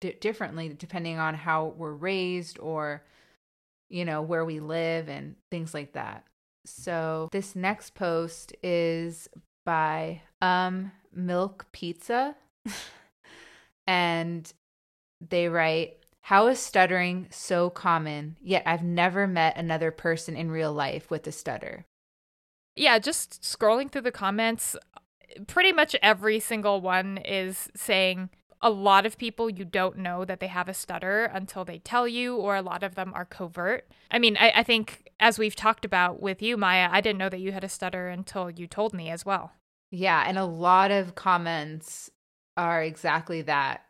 d- 0.00 0.16
differently 0.20 0.68
depending 0.68 1.18
on 1.18 1.34
how 1.34 1.74
we're 1.76 1.92
raised 1.92 2.58
or 2.58 3.02
you 3.90 4.04
know, 4.04 4.22
where 4.22 4.44
we 4.44 4.60
live 4.60 5.08
and 5.08 5.34
things 5.50 5.74
like 5.74 5.92
that. 5.92 6.24
So 6.64 7.28
this 7.32 7.56
next 7.56 7.94
post 7.94 8.54
is 8.62 9.28
by 9.66 10.22
um 10.42 10.92
Milk 11.12 11.66
Pizza 11.72 12.36
and 13.86 14.52
they 15.20 15.48
write 15.48 15.96
how 16.22 16.46
is 16.46 16.60
stuttering 16.60 17.26
so 17.30 17.70
common, 17.70 18.36
yet 18.40 18.62
I've 18.64 18.84
never 18.84 19.26
met 19.26 19.56
another 19.56 19.90
person 19.90 20.36
in 20.36 20.50
real 20.50 20.72
life 20.72 21.10
with 21.10 21.26
a 21.26 21.32
stutter? 21.32 21.86
Yeah, 22.76 22.98
just 22.98 23.42
scrolling 23.42 23.90
through 23.90 24.02
the 24.02 24.12
comments, 24.12 24.76
pretty 25.46 25.72
much 25.72 25.96
every 26.02 26.38
single 26.38 26.80
one 26.80 27.18
is 27.18 27.68
saying 27.74 28.30
a 28.62 28.70
lot 28.70 29.06
of 29.06 29.18
people 29.18 29.48
you 29.50 29.64
don't 29.64 29.96
know 29.96 30.24
that 30.24 30.38
they 30.38 30.46
have 30.46 30.68
a 30.68 30.74
stutter 30.74 31.24
until 31.24 31.64
they 31.64 31.78
tell 31.78 32.06
you, 32.06 32.36
or 32.36 32.56
a 32.56 32.62
lot 32.62 32.82
of 32.82 32.94
them 32.94 33.12
are 33.14 33.24
covert. 33.24 33.88
I 34.10 34.18
mean, 34.18 34.36
I, 34.36 34.52
I 34.56 34.62
think 34.62 35.10
as 35.18 35.38
we've 35.38 35.56
talked 35.56 35.84
about 35.84 36.20
with 36.20 36.42
you, 36.42 36.56
Maya, 36.56 36.88
I 36.92 37.00
didn't 37.00 37.18
know 37.18 37.30
that 37.30 37.40
you 37.40 37.52
had 37.52 37.64
a 37.64 37.68
stutter 37.68 38.08
until 38.08 38.50
you 38.50 38.66
told 38.66 38.92
me 38.92 39.08
as 39.10 39.24
well. 39.24 39.52
Yeah, 39.90 40.24
and 40.26 40.38
a 40.38 40.44
lot 40.44 40.90
of 40.90 41.14
comments 41.14 42.10
are 42.56 42.82
exactly 42.82 43.42
that. 43.42 43.84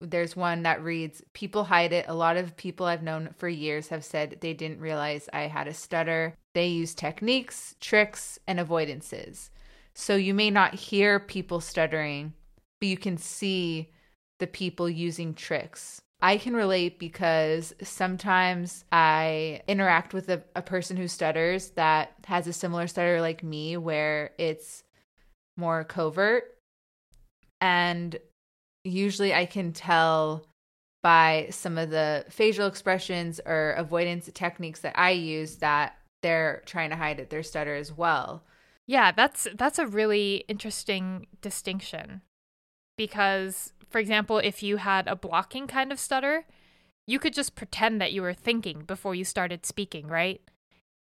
There's 0.00 0.36
one 0.36 0.62
that 0.64 0.82
reads, 0.82 1.22
People 1.32 1.64
hide 1.64 1.92
it. 1.92 2.06
A 2.08 2.14
lot 2.14 2.36
of 2.36 2.56
people 2.56 2.86
I've 2.86 3.02
known 3.02 3.30
for 3.36 3.48
years 3.48 3.88
have 3.88 4.04
said 4.04 4.38
they 4.40 4.52
didn't 4.52 4.80
realize 4.80 5.28
I 5.32 5.42
had 5.42 5.68
a 5.68 5.74
stutter. 5.74 6.34
They 6.54 6.66
use 6.68 6.94
techniques, 6.94 7.76
tricks, 7.80 8.38
and 8.46 8.58
avoidances. 8.58 9.50
So 9.94 10.16
you 10.16 10.34
may 10.34 10.50
not 10.50 10.74
hear 10.74 11.20
people 11.20 11.60
stuttering, 11.60 12.34
but 12.80 12.88
you 12.88 12.96
can 12.96 13.16
see 13.16 13.92
the 14.40 14.46
people 14.46 14.90
using 14.90 15.34
tricks. 15.34 16.00
I 16.20 16.38
can 16.38 16.54
relate 16.54 16.98
because 16.98 17.74
sometimes 17.82 18.84
I 18.90 19.60
interact 19.68 20.14
with 20.14 20.28
a, 20.30 20.42
a, 20.56 20.62
person 20.62 20.96
who 20.96 21.06
stutters 21.06 21.70
that 21.72 22.14
has 22.24 22.46
a 22.46 22.52
similar 22.52 22.86
stutter 22.86 23.20
like 23.20 23.42
me, 23.42 23.76
where 23.76 24.30
it's 24.38 24.83
more 25.56 25.84
covert. 25.84 26.56
And 27.60 28.18
usually 28.84 29.32
I 29.32 29.46
can 29.46 29.72
tell 29.72 30.44
by 31.02 31.48
some 31.50 31.76
of 31.76 31.90
the 31.90 32.24
facial 32.30 32.66
expressions 32.66 33.40
or 33.44 33.72
avoidance 33.72 34.30
techniques 34.32 34.80
that 34.80 34.98
I 34.98 35.10
use 35.10 35.56
that 35.56 35.98
they're 36.22 36.62
trying 36.64 36.90
to 36.90 36.96
hide 36.96 37.26
their 37.28 37.42
stutter 37.42 37.74
as 37.74 37.92
well. 37.92 38.42
Yeah, 38.86 39.12
that's 39.12 39.46
that's 39.54 39.78
a 39.78 39.86
really 39.86 40.44
interesting 40.48 41.26
distinction 41.40 42.22
because 42.96 43.72
for 43.90 43.98
example, 43.98 44.38
if 44.38 44.62
you 44.62 44.78
had 44.78 45.06
a 45.06 45.14
blocking 45.14 45.66
kind 45.66 45.92
of 45.92 46.00
stutter, 46.00 46.46
you 47.06 47.18
could 47.18 47.34
just 47.34 47.54
pretend 47.54 48.00
that 48.00 48.12
you 48.12 48.22
were 48.22 48.34
thinking 48.34 48.82
before 48.82 49.14
you 49.14 49.24
started 49.24 49.66
speaking, 49.66 50.06
right? 50.08 50.40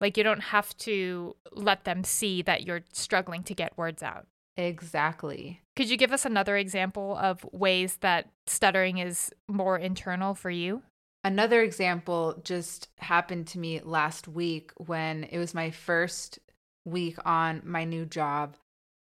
Like 0.01 0.17
you 0.17 0.23
don't 0.23 0.43
have 0.43 0.75
to 0.77 1.35
let 1.51 1.83
them 1.83 2.03
see 2.03 2.41
that 2.41 2.65
you're 2.65 2.81
struggling 2.93 3.43
to 3.43 3.53
get 3.53 3.77
words 3.77 4.01
out. 4.01 4.27
Exactly. 4.59 5.61
Could 5.77 5.89
you 5.89 5.95
give 5.95 6.11
us 6.11 6.25
another 6.25 6.57
example 6.57 7.15
of 7.15 7.45
ways 7.53 7.97
that 8.01 8.29
stuttering 8.45 8.97
is 8.97 9.31
more 9.47 9.77
internal 9.77 10.35
for 10.35 10.49
you? 10.49 10.83
Another 11.23 11.61
example 11.63 12.41
just 12.43 12.89
happened 12.97 13.47
to 13.47 13.59
me 13.59 13.79
last 13.79 14.27
week 14.27 14.71
when 14.75 15.23
it 15.23 15.37
was 15.37 15.53
my 15.53 15.71
first 15.71 16.39
week 16.83 17.15
on 17.25 17.61
my 17.63 17.85
new 17.85 18.05
job 18.05 18.57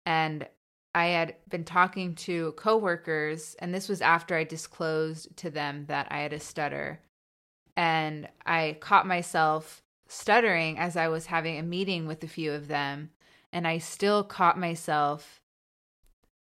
and 0.04 0.46
I 0.94 1.06
had 1.06 1.37
been 1.49 1.64
talking 1.64 2.14
to 2.16 2.52
coworkers, 2.52 3.56
and 3.58 3.75
this 3.75 3.88
was 3.88 4.00
after 4.00 4.37
I 4.37 4.44
disclosed 4.44 5.37
to 5.38 5.50
them 5.50 5.87
that 5.87 6.06
I 6.11 6.18
had 6.18 6.32
a 6.32 6.38
stutter. 6.38 7.00
And 7.76 8.28
I 8.46 8.76
caught 8.78 9.06
myself 9.06 9.82
stuttering 10.06 10.78
as 10.78 10.96
I 10.96 11.08
was 11.08 11.26
having 11.26 11.58
a 11.58 11.64
meeting 11.64 12.06
with 12.06 12.23
a 12.23 12.28
few 12.28 12.52
of 12.52 12.68
them. 12.68 13.11
And 13.52 13.66
I 13.66 13.78
still 13.78 14.23
caught 14.23 14.58
myself 14.58 15.40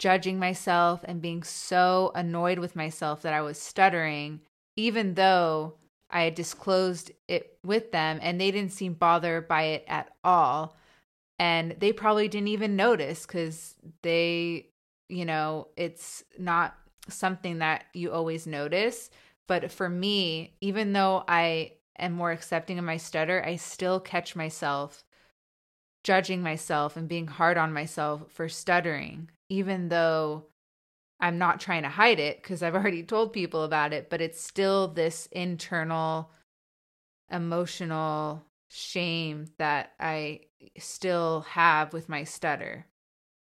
judging 0.03 0.37
myself 0.37 1.01
and 1.05 1.23
being 1.23 1.45
so 1.45 2.11
annoyed 2.17 2.59
with 2.59 2.75
myself 2.75 3.23
that 3.23 3.33
I 3.33 3.41
was 3.41 3.57
stuttering, 3.57 4.41
even 4.77 5.15
though 5.15 5.75
I 6.11 6.23
had 6.23 6.35
disclosed 6.35 7.13
it 7.29 7.57
with 7.65 7.93
them 7.93 8.19
and 8.21 8.41
they 8.41 8.51
didn't 8.51 8.73
seem 8.73 8.95
bothered 8.95 9.47
by 9.47 9.63
it 9.63 9.85
at 9.87 10.11
all. 10.25 10.77
And 11.39 11.77
they 11.79 11.93
probably 11.93 12.27
didn't 12.27 12.49
even 12.49 12.75
notice 12.75 13.25
because 13.25 13.77
they, 14.03 14.71
you 15.09 15.25
know, 15.25 15.69
it's 15.77 16.25
not 16.37 16.75
something 17.09 17.59
that 17.59 17.85
you 17.95 18.11
always 18.11 18.45
notice. 18.45 19.09
But 19.47 19.71
for 19.71 19.89
me, 19.89 20.57
even 20.61 20.95
though 20.95 21.23
I 21.29 21.75
am 21.97 22.15
more 22.15 22.33
accepting 22.33 22.77
of 22.77 22.85
my 22.85 22.97
stutter, 22.97 23.41
I 23.47 23.55
still 23.55 24.01
catch 24.01 24.35
myself 24.35 25.05
judging 26.03 26.43
myself 26.43 26.97
and 26.97 27.09
being 27.09 27.29
hard 27.29 27.57
on 27.57 27.73
myself 27.73 28.23
for 28.33 28.49
stuttering, 28.49 29.31
even 29.53 29.91
though 29.91 30.47
I'm 31.21 31.37
not 31.37 31.61
trying 31.61 31.83
to 31.83 31.91
hide 31.91 32.19
it 32.19 32.43
because 32.43 32.63
I've 32.63 32.75
already 32.81 33.03
told 33.03 33.33
people 33.33 33.63
about 33.63 33.93
it, 33.93 34.09
but 34.09 34.23
it's 34.23 34.43
still 34.43 34.89
this 34.89 35.29
internal 35.31 36.31
emotional 37.31 38.45
shame 38.69 39.47
that 39.59 39.93
I 40.01 40.41
still 40.79 41.43
have 41.51 41.93
with 41.93 42.09
my 42.09 42.25
stutter. 42.25 42.87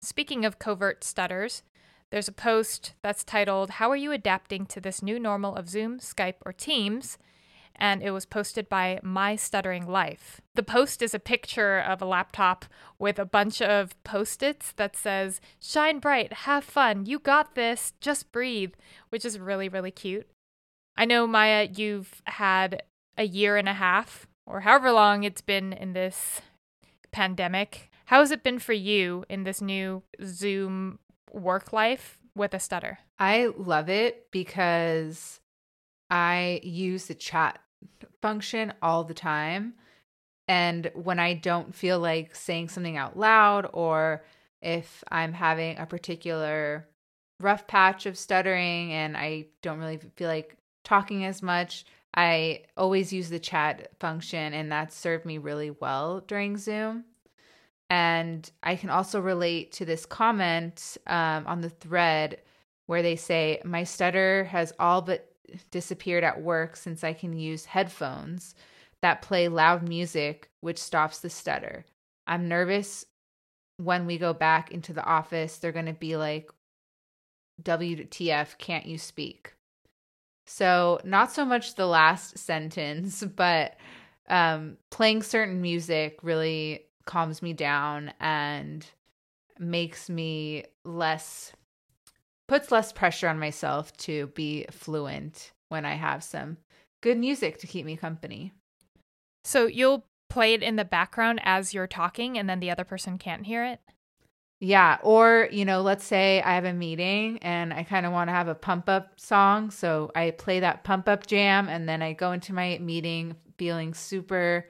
Speaking 0.00 0.44
of 0.44 0.60
covert 0.60 1.02
stutters, 1.02 1.62
there's 2.10 2.28
a 2.28 2.32
post 2.32 2.94
that's 3.02 3.24
titled, 3.24 3.70
How 3.70 3.90
Are 3.90 3.96
You 3.96 4.12
Adapting 4.12 4.66
to 4.66 4.80
This 4.80 5.02
New 5.02 5.18
Normal 5.18 5.56
of 5.56 5.68
Zoom, 5.68 5.98
Skype, 5.98 6.36
or 6.46 6.52
Teams? 6.52 7.18
And 7.78 8.02
it 8.02 8.10
was 8.10 8.26
posted 8.26 8.68
by 8.68 9.00
My 9.02 9.36
Stuttering 9.36 9.86
Life. 9.86 10.40
The 10.54 10.62
post 10.62 11.00
is 11.00 11.14
a 11.14 11.20
picture 11.20 11.78
of 11.78 12.02
a 12.02 12.06
laptop 12.06 12.64
with 12.98 13.18
a 13.18 13.24
bunch 13.24 13.62
of 13.62 14.02
post 14.04 14.42
its 14.42 14.72
that 14.72 14.96
says, 14.96 15.40
Shine 15.60 16.00
bright, 16.00 16.32
have 16.32 16.64
fun, 16.64 17.06
you 17.06 17.18
got 17.18 17.54
this, 17.54 17.92
just 18.00 18.32
breathe, 18.32 18.72
which 19.10 19.24
is 19.24 19.38
really, 19.38 19.68
really 19.68 19.92
cute. 19.92 20.26
I 20.96 21.04
know, 21.04 21.26
Maya, 21.26 21.68
you've 21.72 22.20
had 22.24 22.82
a 23.16 23.24
year 23.24 23.56
and 23.56 23.68
a 23.68 23.74
half, 23.74 24.26
or 24.46 24.60
however 24.60 24.90
long 24.90 25.22
it's 25.22 25.40
been 25.40 25.72
in 25.72 25.92
this 25.92 26.40
pandemic. 27.12 27.90
How 28.06 28.20
has 28.20 28.30
it 28.30 28.42
been 28.42 28.58
for 28.58 28.72
you 28.72 29.24
in 29.28 29.44
this 29.44 29.60
new 29.60 30.02
Zoom 30.24 30.98
work 31.32 31.72
life 31.72 32.18
with 32.34 32.54
a 32.54 32.58
stutter? 32.58 32.98
I 33.18 33.52
love 33.56 33.88
it 33.88 34.30
because 34.30 35.40
I 36.10 36.60
use 36.62 37.06
the 37.06 37.14
chat 37.14 37.60
function 38.20 38.72
all 38.82 39.04
the 39.04 39.14
time. 39.14 39.74
And 40.46 40.90
when 40.94 41.18
I 41.18 41.34
don't 41.34 41.74
feel 41.74 41.98
like 41.98 42.34
saying 42.34 42.70
something 42.70 42.96
out 42.96 43.18
loud, 43.18 43.68
or 43.72 44.24
if 44.62 45.04
I'm 45.10 45.32
having 45.32 45.78
a 45.78 45.86
particular 45.86 46.88
rough 47.40 47.66
patch 47.66 48.06
of 48.06 48.18
stuttering 48.18 48.92
and 48.92 49.16
I 49.16 49.46
don't 49.62 49.78
really 49.78 50.00
feel 50.16 50.28
like 50.28 50.56
talking 50.84 51.24
as 51.24 51.42
much, 51.42 51.84
I 52.14 52.62
always 52.76 53.12
use 53.12 53.28
the 53.28 53.38
chat 53.38 53.90
function, 54.00 54.54
and 54.54 54.72
that 54.72 54.92
served 54.92 55.26
me 55.26 55.38
really 55.38 55.70
well 55.70 56.20
during 56.20 56.56
Zoom. 56.56 57.04
And 57.90 58.50
I 58.62 58.76
can 58.76 58.90
also 58.90 59.20
relate 59.20 59.72
to 59.72 59.84
this 59.84 60.04
comment 60.06 60.96
um, 61.06 61.46
on 61.46 61.60
the 61.60 61.70
thread 61.70 62.42
where 62.86 63.02
they 63.02 63.16
say, 63.16 63.60
My 63.64 63.84
stutter 63.84 64.44
has 64.44 64.72
all 64.78 65.02
but 65.02 65.27
disappeared 65.70 66.24
at 66.24 66.42
work 66.42 66.76
since 66.76 67.04
I 67.04 67.12
can 67.12 67.32
use 67.32 67.64
headphones 67.64 68.54
that 69.00 69.22
play 69.22 69.48
loud 69.48 69.88
music, 69.88 70.50
which 70.60 70.78
stops 70.78 71.20
the 71.20 71.30
stutter. 71.30 71.84
I'm 72.26 72.48
nervous 72.48 73.06
when 73.78 74.06
we 74.06 74.18
go 74.18 74.34
back 74.34 74.70
into 74.70 74.92
the 74.92 75.04
office, 75.04 75.56
they're 75.56 75.72
going 75.72 75.86
to 75.86 75.92
be 75.92 76.16
like, 76.16 76.50
WTF, 77.62 78.58
can't 78.58 78.86
you 78.86 78.98
speak? 78.98 79.54
So, 80.46 81.00
not 81.04 81.32
so 81.32 81.44
much 81.44 81.74
the 81.74 81.86
last 81.86 82.38
sentence, 82.44 83.24
but 83.24 83.76
um, 84.28 84.76
playing 84.90 85.22
certain 85.22 85.62
music 85.62 86.18
really 86.22 86.84
calms 87.06 87.40
me 87.40 87.52
down 87.52 88.12
and 88.20 88.86
makes 89.58 90.10
me 90.10 90.64
less 90.84 91.52
puts 92.48 92.72
less 92.72 92.92
pressure 92.92 93.28
on 93.28 93.38
myself 93.38 93.96
to 93.98 94.28
be 94.28 94.66
fluent 94.70 95.52
when 95.68 95.84
I 95.84 95.94
have 95.94 96.24
some 96.24 96.56
good 97.02 97.18
music 97.18 97.58
to 97.58 97.66
keep 97.66 97.86
me 97.86 97.96
company. 97.96 98.52
So 99.44 99.66
you'll 99.66 100.04
play 100.28 100.54
it 100.54 100.62
in 100.62 100.76
the 100.76 100.84
background 100.84 101.40
as 101.44 101.72
you're 101.72 101.86
talking 101.86 102.38
and 102.38 102.48
then 102.48 102.60
the 102.60 102.70
other 102.70 102.84
person 102.84 103.18
can't 103.18 103.46
hear 103.46 103.64
it? 103.64 103.80
Yeah, 104.60 104.98
or 105.02 105.48
you 105.52 105.64
know, 105.64 105.82
let's 105.82 106.04
say 106.04 106.42
I 106.42 106.54
have 106.54 106.64
a 106.64 106.72
meeting 106.72 107.38
and 107.42 107.72
I 107.72 107.84
kind 107.84 108.04
of 108.04 108.12
want 108.12 108.28
to 108.28 108.32
have 108.32 108.48
a 108.48 108.56
pump 108.56 108.88
up 108.88 109.20
song, 109.20 109.70
so 109.70 110.10
I 110.16 110.32
play 110.32 110.60
that 110.60 110.82
pump 110.82 111.08
up 111.08 111.28
jam 111.28 111.68
and 111.68 111.88
then 111.88 112.02
I 112.02 112.12
go 112.12 112.32
into 112.32 112.52
my 112.52 112.78
meeting 112.80 113.36
feeling 113.56 113.94
super 113.94 114.68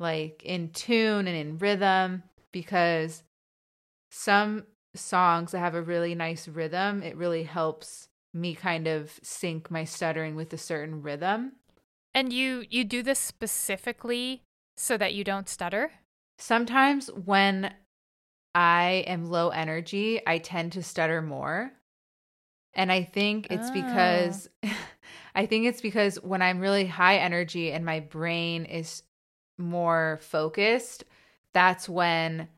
like 0.00 0.42
in 0.44 0.70
tune 0.70 1.28
and 1.28 1.36
in 1.36 1.58
rhythm 1.58 2.24
because 2.50 3.22
some 4.10 4.64
songs 4.94 5.52
that 5.52 5.58
have 5.58 5.74
a 5.74 5.82
really 5.82 6.14
nice 6.14 6.48
rhythm, 6.48 7.02
it 7.02 7.16
really 7.16 7.44
helps 7.44 8.08
me 8.34 8.54
kind 8.54 8.86
of 8.86 9.18
sync 9.22 9.70
my 9.70 9.84
stuttering 9.84 10.34
with 10.34 10.52
a 10.52 10.58
certain 10.58 11.02
rhythm. 11.02 11.52
And 12.14 12.32
you 12.32 12.64
you 12.68 12.84
do 12.84 13.02
this 13.02 13.18
specifically 13.18 14.42
so 14.76 14.96
that 14.96 15.14
you 15.14 15.24
don't 15.24 15.48
stutter? 15.48 15.92
Sometimes 16.38 17.08
when 17.08 17.72
I 18.54 19.04
am 19.06 19.30
low 19.30 19.48
energy, 19.50 20.20
I 20.26 20.38
tend 20.38 20.72
to 20.72 20.82
stutter 20.82 21.22
more. 21.22 21.72
And 22.74 22.90
I 22.90 23.02
think 23.02 23.48
it's 23.50 23.68
oh. 23.68 23.72
because 23.72 24.48
I 25.34 25.46
think 25.46 25.66
it's 25.66 25.80
because 25.80 26.16
when 26.16 26.42
I'm 26.42 26.60
really 26.60 26.86
high 26.86 27.18
energy 27.18 27.72
and 27.72 27.84
my 27.84 28.00
brain 28.00 28.64
is 28.64 29.02
more 29.58 30.18
focused, 30.22 31.04
that's 31.54 31.88
when 31.88 32.48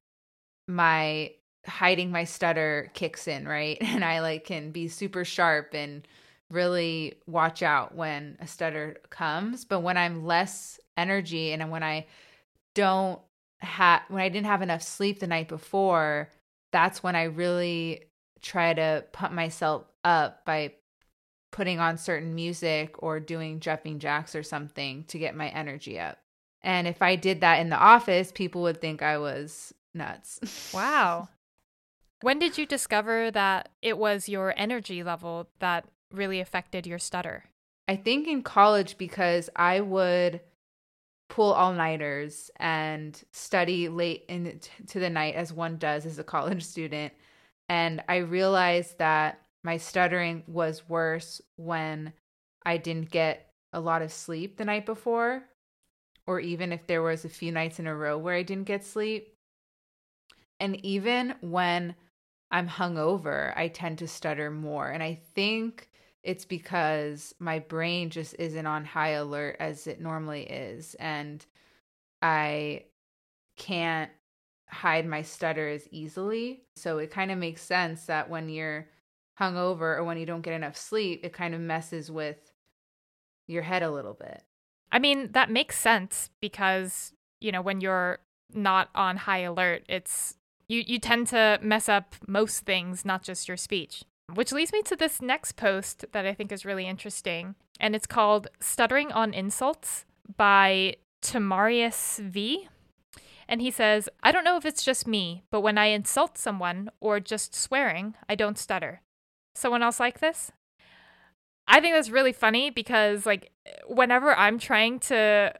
my 0.66 1.32
hiding 1.66 2.10
my 2.10 2.24
stutter 2.24 2.90
kicks 2.94 3.28
in, 3.28 3.46
right? 3.46 3.78
And 3.82 4.04
I 4.04 4.20
like 4.20 4.44
can 4.44 4.70
be 4.70 4.88
super 4.88 5.24
sharp 5.24 5.74
and 5.74 6.06
really 6.50 7.14
watch 7.26 7.62
out 7.62 7.94
when 7.94 8.36
a 8.40 8.46
stutter 8.46 8.96
comes. 9.10 9.64
But 9.64 9.80
when 9.80 9.96
I'm 9.96 10.24
less 10.24 10.78
energy 10.96 11.52
and 11.52 11.70
when 11.70 11.82
I 11.82 12.06
don't 12.74 13.20
have 13.58 14.02
when 14.08 14.22
I 14.22 14.28
didn't 14.28 14.46
have 14.46 14.62
enough 14.62 14.82
sleep 14.82 15.20
the 15.20 15.26
night 15.26 15.48
before, 15.48 16.30
that's 16.72 17.02
when 17.02 17.16
I 17.16 17.24
really 17.24 18.04
try 18.42 18.74
to 18.74 19.04
pump 19.12 19.32
myself 19.32 19.84
up 20.04 20.44
by 20.44 20.74
putting 21.50 21.78
on 21.78 21.96
certain 21.96 22.34
music 22.34 23.00
or 23.02 23.20
doing 23.20 23.60
jumping 23.60 24.00
jacks 24.00 24.34
or 24.34 24.42
something 24.42 25.04
to 25.04 25.18
get 25.18 25.36
my 25.36 25.48
energy 25.50 25.98
up. 25.98 26.18
And 26.62 26.88
if 26.88 27.00
I 27.00 27.14
did 27.16 27.42
that 27.42 27.60
in 27.60 27.70
the 27.70 27.76
office, 27.76 28.32
people 28.32 28.62
would 28.62 28.80
think 28.80 29.02
I 29.02 29.18
was 29.18 29.72
nuts. 29.94 30.40
Wow. 30.74 31.28
When 32.24 32.38
did 32.38 32.56
you 32.56 32.64
discover 32.64 33.30
that 33.32 33.68
it 33.82 33.98
was 33.98 34.30
your 34.30 34.54
energy 34.56 35.02
level 35.02 35.46
that 35.58 35.84
really 36.10 36.40
affected 36.40 36.86
your 36.86 36.98
stutter? 36.98 37.44
I 37.86 37.96
think 37.96 38.26
in 38.26 38.42
college 38.42 38.96
because 38.96 39.50
I 39.54 39.80
would 39.80 40.40
pull 41.28 41.52
all 41.52 41.74
nighters 41.74 42.50
and 42.56 43.22
study 43.30 43.90
late 43.90 44.24
into 44.28 45.00
the 45.00 45.10
night 45.10 45.34
as 45.34 45.52
one 45.52 45.76
does 45.76 46.06
as 46.06 46.18
a 46.18 46.24
college 46.34 46.64
student. 46.64 47.12
And 47.68 48.02
I 48.08 48.16
realized 48.16 48.96
that 48.96 49.42
my 49.62 49.76
stuttering 49.76 50.44
was 50.46 50.88
worse 50.88 51.42
when 51.56 52.14
I 52.64 52.78
didn't 52.78 53.10
get 53.10 53.50
a 53.74 53.80
lot 53.80 54.00
of 54.00 54.10
sleep 54.10 54.56
the 54.56 54.64
night 54.64 54.86
before, 54.86 55.42
or 56.26 56.40
even 56.40 56.72
if 56.72 56.86
there 56.86 57.02
was 57.02 57.26
a 57.26 57.28
few 57.28 57.52
nights 57.52 57.78
in 57.78 57.86
a 57.86 57.94
row 57.94 58.16
where 58.16 58.34
I 58.34 58.42
didn't 58.42 58.64
get 58.64 58.82
sleep. 58.82 59.34
And 60.58 60.82
even 60.82 61.34
when 61.42 61.94
I'm 62.54 62.68
hungover, 62.68 63.52
I 63.56 63.66
tend 63.66 63.98
to 63.98 64.06
stutter 64.06 64.48
more. 64.48 64.88
And 64.88 65.02
I 65.02 65.18
think 65.34 65.90
it's 66.22 66.44
because 66.44 67.34
my 67.40 67.58
brain 67.58 68.10
just 68.10 68.36
isn't 68.38 68.64
on 68.64 68.84
high 68.84 69.10
alert 69.10 69.56
as 69.58 69.88
it 69.88 70.00
normally 70.00 70.44
is. 70.44 70.94
And 71.00 71.44
I 72.22 72.84
can't 73.56 74.12
hide 74.68 75.04
my 75.04 75.22
stutter 75.22 75.68
as 75.68 75.88
easily. 75.90 76.62
So 76.76 76.98
it 76.98 77.10
kind 77.10 77.32
of 77.32 77.38
makes 77.38 77.60
sense 77.60 78.06
that 78.06 78.30
when 78.30 78.48
you're 78.48 78.86
hungover 79.40 79.98
or 79.98 80.04
when 80.04 80.16
you 80.16 80.24
don't 80.24 80.42
get 80.42 80.54
enough 80.54 80.76
sleep, 80.76 81.22
it 81.24 81.32
kind 81.32 81.56
of 81.56 81.60
messes 81.60 82.08
with 82.08 82.52
your 83.48 83.62
head 83.62 83.82
a 83.82 83.90
little 83.90 84.14
bit. 84.14 84.44
I 84.92 85.00
mean, 85.00 85.32
that 85.32 85.50
makes 85.50 85.76
sense 85.76 86.30
because, 86.40 87.14
you 87.40 87.50
know, 87.50 87.62
when 87.62 87.80
you're 87.80 88.20
not 88.52 88.90
on 88.94 89.16
high 89.16 89.40
alert, 89.40 89.82
it's 89.88 90.36
you, 90.68 90.82
you 90.86 90.98
tend 90.98 91.26
to 91.28 91.58
mess 91.62 91.88
up 91.88 92.14
most 92.26 92.60
things, 92.60 93.04
not 93.04 93.22
just 93.22 93.48
your 93.48 93.56
speech. 93.56 94.04
Which 94.32 94.52
leads 94.52 94.72
me 94.72 94.82
to 94.82 94.96
this 94.96 95.20
next 95.20 95.52
post 95.52 96.06
that 96.12 96.26
I 96.26 96.32
think 96.32 96.50
is 96.50 96.64
really 96.64 96.86
interesting. 96.86 97.54
And 97.78 97.94
it's 97.94 98.06
called 98.06 98.48
Stuttering 98.60 99.12
on 99.12 99.34
Insults 99.34 100.06
by 100.36 100.96
Tamarius 101.22 102.18
V. 102.18 102.68
And 103.46 103.60
he 103.60 103.70
says, 103.70 104.08
I 104.22 104.32
don't 104.32 104.44
know 104.44 104.56
if 104.56 104.64
it's 104.64 104.84
just 104.84 105.06
me, 105.06 105.42
but 105.50 105.60
when 105.60 105.76
I 105.76 105.86
insult 105.86 106.38
someone 106.38 106.90
or 107.00 107.20
just 107.20 107.54
swearing, 107.54 108.14
I 108.28 108.34
don't 108.34 108.58
stutter. 108.58 109.02
Someone 109.54 109.82
else 109.82 110.00
like 110.00 110.20
this? 110.20 110.50
I 111.66 111.80
think 111.80 111.94
that's 111.94 112.10
really 112.10 112.32
funny 112.32 112.70
because 112.70 113.26
like 113.26 113.50
whenever 113.86 114.34
I'm 114.34 114.58
trying 114.58 114.98
to 115.00 115.54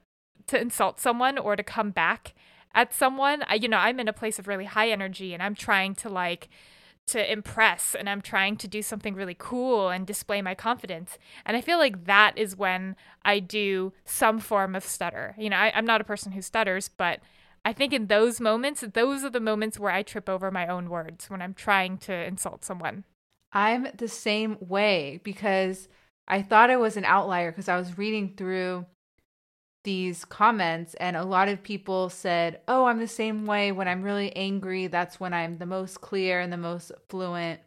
to 0.47 0.61
insult 0.61 1.01
someone 1.01 1.39
or 1.39 1.57
to 1.57 1.63
come 1.63 1.91
back 1.91 2.34
at 2.75 2.93
someone, 2.93 3.45
I, 3.49 3.55
you 3.55 3.69
know, 3.69 3.79
I'm 3.79 4.01
in 4.01 4.09
a 4.09 4.13
place 4.13 4.39
of 4.39 4.49
really 4.49 4.65
high 4.65 4.91
energy 4.91 5.33
and 5.33 5.43
I'm 5.43 5.55
trying 5.55 5.95
to 5.97 6.09
like 6.09 6.49
to 7.07 7.33
impress 7.33 7.95
and 7.95 8.09
I'm 8.09 8.23
trying 8.23 8.57
to 8.57 8.69
do 8.69 8.83
something 8.83 9.15
really 9.15 9.37
cool 9.39 9.91
and 9.91 10.07
display 10.07 10.41
my 10.41 10.55
confidence. 10.55 11.19
And 11.45 11.57
I 11.57 11.61
feel 11.61 11.79
like 11.79 12.07
that 12.07 12.37
is 12.37 12.57
when 12.57 12.97
I 13.25 13.41
do 13.41 13.93
some 14.05 14.41
form 14.41 14.75
of 14.75 14.85
stutter. 14.85 15.35
You 15.39 15.51
know, 15.51 15.57
I, 15.57 15.73
I'm 15.75 15.85
not 15.85 16.01
a 16.01 16.05
person 16.05 16.33
who 16.33 16.43
stutters, 16.43 16.89
but 16.89 17.21
I 17.65 17.73
think 17.73 17.93
in 17.93 18.07
those 18.07 18.41
moments, 18.41 18.85
those 18.93 19.25
are 19.25 19.31
the 19.31 19.41
moments 19.41 19.79
where 19.79 19.93
I 19.93 20.03
trip 20.03 20.29
over 20.29 20.51
my 20.51 20.67
own 20.67 20.89
words 20.89 21.31
when 21.31 21.43
I'm 21.43 21.55
trying 21.55 21.99
to 21.99 22.13
insult 22.13 22.65
someone. 22.65 23.05
I'm 23.53 23.89
the 23.97 24.09
same 24.09 24.57
way 24.61 25.21
because 25.23 25.89
I 26.27 26.43
thought 26.43 26.71
I 26.71 26.77
was 26.77 26.97
an 26.97 27.05
outlier 27.05 27.51
because 27.51 27.69
I 27.69 27.77
was 27.77 27.97
reading 27.99 28.35
through 28.37 28.87
these 29.85 30.25
comments 30.25 30.95
and 30.95 31.17
a 31.17 31.25
lot 31.25 31.49
of 31.49 31.63
people 31.63 32.09
said, 32.11 32.61
"Oh, 32.67 32.87
I'm 32.87 32.99
the 32.99 33.07
same 33.07 33.47
way 33.47 33.71
when 33.73 33.87
I'm 33.87 34.03
really 34.03 34.35
angry. 34.35 34.87
That's 34.89 35.21
when 35.21 35.33
I'm 35.33 35.59
the 35.59 35.67
most 35.67 36.01
clear 36.01 36.41
and 36.41 36.53
the 36.53 36.57
most 36.57 36.91
fluent 37.09 37.61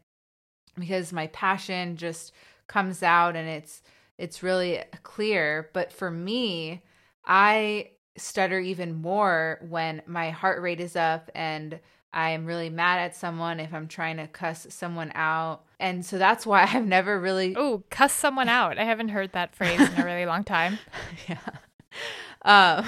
because 0.78 1.12
my 1.12 1.28
passion 1.28 1.96
just 1.96 2.32
comes 2.66 3.02
out 3.02 3.36
and 3.36 3.48
it's 3.48 3.82
it's 4.18 4.42
really 4.42 4.82
clear." 5.02 5.70
But 5.72 5.92
for 5.92 6.10
me, 6.10 6.82
I 7.24 7.90
stutter 8.16 8.58
even 8.58 9.00
more 9.00 9.60
when 9.68 10.02
my 10.06 10.30
heart 10.30 10.60
rate 10.60 10.80
is 10.80 10.96
up 10.96 11.30
and 11.34 11.78
I 12.12 12.30
am 12.30 12.46
really 12.46 12.70
mad 12.70 12.98
at 13.00 13.14
someone 13.14 13.60
if 13.60 13.72
I'm 13.72 13.86
trying 13.86 14.16
to 14.16 14.26
cuss 14.26 14.66
someone 14.70 15.12
out. 15.14 15.64
And 15.78 16.04
so 16.04 16.18
that's 16.18 16.46
why 16.46 16.62
I've 16.72 16.86
never 16.86 17.20
really 17.20 17.54
Oh, 17.56 17.84
cuss 17.90 18.12
someone 18.12 18.48
out. 18.48 18.78
I 18.78 18.84
haven't 18.84 19.10
heard 19.10 19.32
that 19.32 19.54
phrase 19.54 19.80
in 19.80 20.00
a 20.00 20.04
really 20.04 20.26
long 20.26 20.44
time. 20.44 20.78
yeah. 21.28 21.38
Um, 22.42 22.84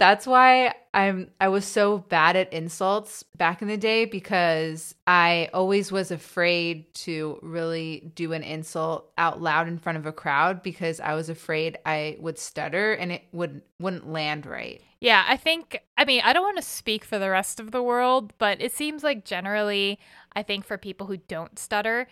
that's 0.00 0.26
why 0.26 0.74
I'm 0.94 1.30
I 1.38 1.48
was 1.48 1.66
so 1.66 1.98
bad 1.98 2.34
at 2.34 2.52
insults 2.54 3.22
back 3.36 3.60
in 3.60 3.68
the 3.68 3.76
day 3.76 4.06
because 4.06 4.94
I 5.06 5.50
always 5.52 5.92
was 5.92 6.10
afraid 6.10 6.92
to 6.94 7.38
really 7.42 8.10
do 8.14 8.32
an 8.32 8.42
insult 8.42 9.12
out 9.18 9.42
loud 9.42 9.68
in 9.68 9.78
front 9.78 9.98
of 9.98 10.06
a 10.06 10.12
crowd 10.12 10.62
because 10.62 11.00
I 11.00 11.14
was 11.14 11.28
afraid 11.28 11.78
I 11.84 12.16
would 12.18 12.38
stutter 12.38 12.94
and 12.94 13.12
it 13.12 13.24
would 13.32 13.60
wouldn't 13.78 14.10
land 14.10 14.46
right. 14.46 14.80
Yeah, 15.00 15.22
I 15.28 15.36
think 15.36 15.82
I 15.98 16.06
mean, 16.06 16.22
I 16.24 16.32
don't 16.32 16.44
want 16.44 16.56
to 16.56 16.62
speak 16.62 17.04
for 17.04 17.18
the 17.18 17.30
rest 17.30 17.60
of 17.60 17.70
the 17.70 17.82
world, 17.82 18.32
but 18.38 18.60
it 18.62 18.72
seems 18.72 19.04
like 19.04 19.26
generally 19.26 19.98
I 20.32 20.42
think 20.42 20.64
for 20.64 20.78
people 20.78 21.08
who 21.08 21.18
don't 21.18 21.58
stutter, 21.58 22.08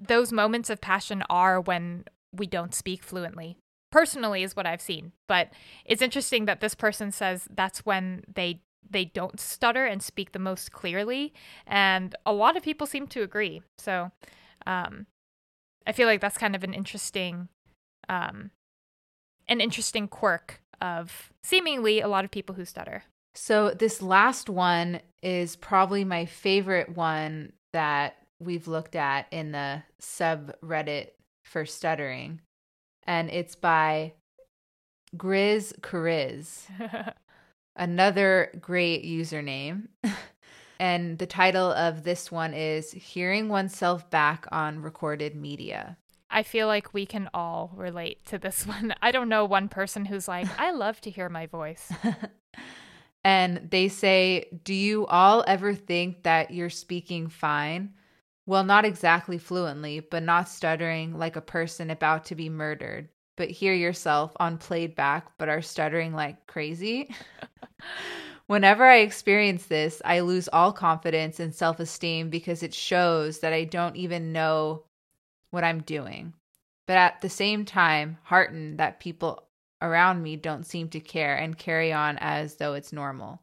those 0.00 0.32
moments 0.32 0.68
of 0.68 0.80
passion 0.80 1.22
are 1.30 1.60
when 1.60 2.06
we 2.32 2.48
don't 2.48 2.74
speak 2.74 3.04
fluently 3.04 3.56
personally 3.94 4.42
is 4.42 4.56
what 4.56 4.66
I've 4.66 4.80
seen. 4.80 5.12
But 5.28 5.50
it's 5.84 6.02
interesting 6.02 6.46
that 6.46 6.60
this 6.60 6.74
person 6.74 7.12
says 7.12 7.46
that's 7.54 7.86
when 7.86 8.24
they 8.34 8.60
they 8.90 9.04
don't 9.04 9.40
stutter 9.40 9.86
and 9.86 10.02
speak 10.02 10.32
the 10.32 10.38
most 10.38 10.72
clearly, 10.72 11.32
and 11.66 12.14
a 12.26 12.32
lot 12.32 12.56
of 12.56 12.62
people 12.62 12.86
seem 12.86 13.06
to 13.06 13.22
agree. 13.22 13.62
So, 13.78 14.10
um, 14.66 15.06
I 15.86 15.92
feel 15.92 16.06
like 16.06 16.20
that's 16.20 16.36
kind 16.36 16.56
of 16.56 16.64
an 16.64 16.74
interesting, 16.74 17.48
um, 18.08 18.50
an 19.48 19.60
interesting 19.60 20.08
quirk 20.08 20.60
of 20.80 21.32
seemingly 21.44 22.00
a 22.00 22.08
lot 22.08 22.24
of 22.24 22.30
people 22.32 22.56
who 22.56 22.64
stutter. 22.64 23.04
So 23.34 23.70
this 23.70 24.02
last 24.02 24.50
one 24.50 25.00
is 25.22 25.56
probably 25.56 26.04
my 26.04 26.26
favorite 26.26 26.94
one 26.96 27.52
that 27.72 28.16
we've 28.38 28.68
looked 28.68 28.96
at 28.96 29.26
in 29.30 29.52
the 29.52 29.82
subreddit 30.02 31.10
for 31.44 31.64
stuttering 31.64 32.40
and 33.06 33.30
it's 33.30 33.54
by 33.54 34.12
Grizz 35.16 35.78
Kariz. 35.80 36.64
Another 37.76 38.50
great 38.60 39.04
username. 39.04 39.88
and 40.80 41.18
the 41.18 41.26
title 41.26 41.72
of 41.72 42.04
this 42.04 42.30
one 42.30 42.54
is 42.54 42.92
Hearing 42.92 43.48
Oneself 43.48 44.08
Back 44.10 44.46
on 44.52 44.80
Recorded 44.80 45.34
Media. 45.34 45.96
I 46.30 46.42
feel 46.42 46.66
like 46.66 46.92
we 46.92 47.06
can 47.06 47.28
all 47.32 47.72
relate 47.76 48.24
to 48.26 48.38
this 48.38 48.66
one. 48.66 48.94
I 49.02 49.10
don't 49.10 49.28
know 49.28 49.44
one 49.44 49.68
person 49.68 50.04
who's 50.04 50.28
like, 50.28 50.48
I 50.58 50.72
love 50.72 51.00
to 51.02 51.10
hear 51.10 51.28
my 51.28 51.46
voice. 51.46 51.92
and 53.24 53.68
they 53.70 53.88
say, 53.88 54.46
Do 54.64 54.74
you 54.74 55.06
all 55.06 55.44
ever 55.46 55.74
think 55.74 56.24
that 56.24 56.50
you're 56.50 56.70
speaking 56.70 57.28
fine? 57.28 57.94
Well, 58.46 58.64
not 58.64 58.84
exactly 58.84 59.38
fluently, 59.38 60.00
but 60.00 60.22
not 60.22 60.48
stuttering 60.48 61.18
like 61.18 61.36
a 61.36 61.40
person 61.40 61.90
about 61.90 62.26
to 62.26 62.34
be 62.34 62.50
murdered, 62.50 63.08
but 63.36 63.50
hear 63.50 63.72
yourself 63.72 64.32
on 64.38 64.58
played 64.58 64.94
back, 64.94 65.38
but 65.38 65.48
are 65.48 65.62
stuttering 65.62 66.12
like 66.12 66.46
crazy. 66.46 67.14
Whenever 68.46 68.84
I 68.84 68.98
experience 68.98 69.64
this, 69.66 70.02
I 70.04 70.20
lose 70.20 70.48
all 70.52 70.72
confidence 70.72 71.40
and 71.40 71.54
self 71.54 71.80
esteem 71.80 72.28
because 72.28 72.62
it 72.62 72.74
shows 72.74 73.38
that 73.38 73.54
I 73.54 73.64
don't 73.64 73.96
even 73.96 74.32
know 74.32 74.84
what 75.50 75.64
I'm 75.64 75.80
doing. 75.80 76.34
But 76.86 76.98
at 76.98 77.22
the 77.22 77.30
same 77.30 77.64
time, 77.64 78.18
heartened 78.24 78.78
that 78.78 79.00
people 79.00 79.44
around 79.80 80.22
me 80.22 80.36
don't 80.36 80.66
seem 80.66 80.90
to 80.90 81.00
care 81.00 81.34
and 81.36 81.56
carry 81.56 81.94
on 81.94 82.18
as 82.20 82.56
though 82.56 82.74
it's 82.74 82.92
normal. 82.92 83.40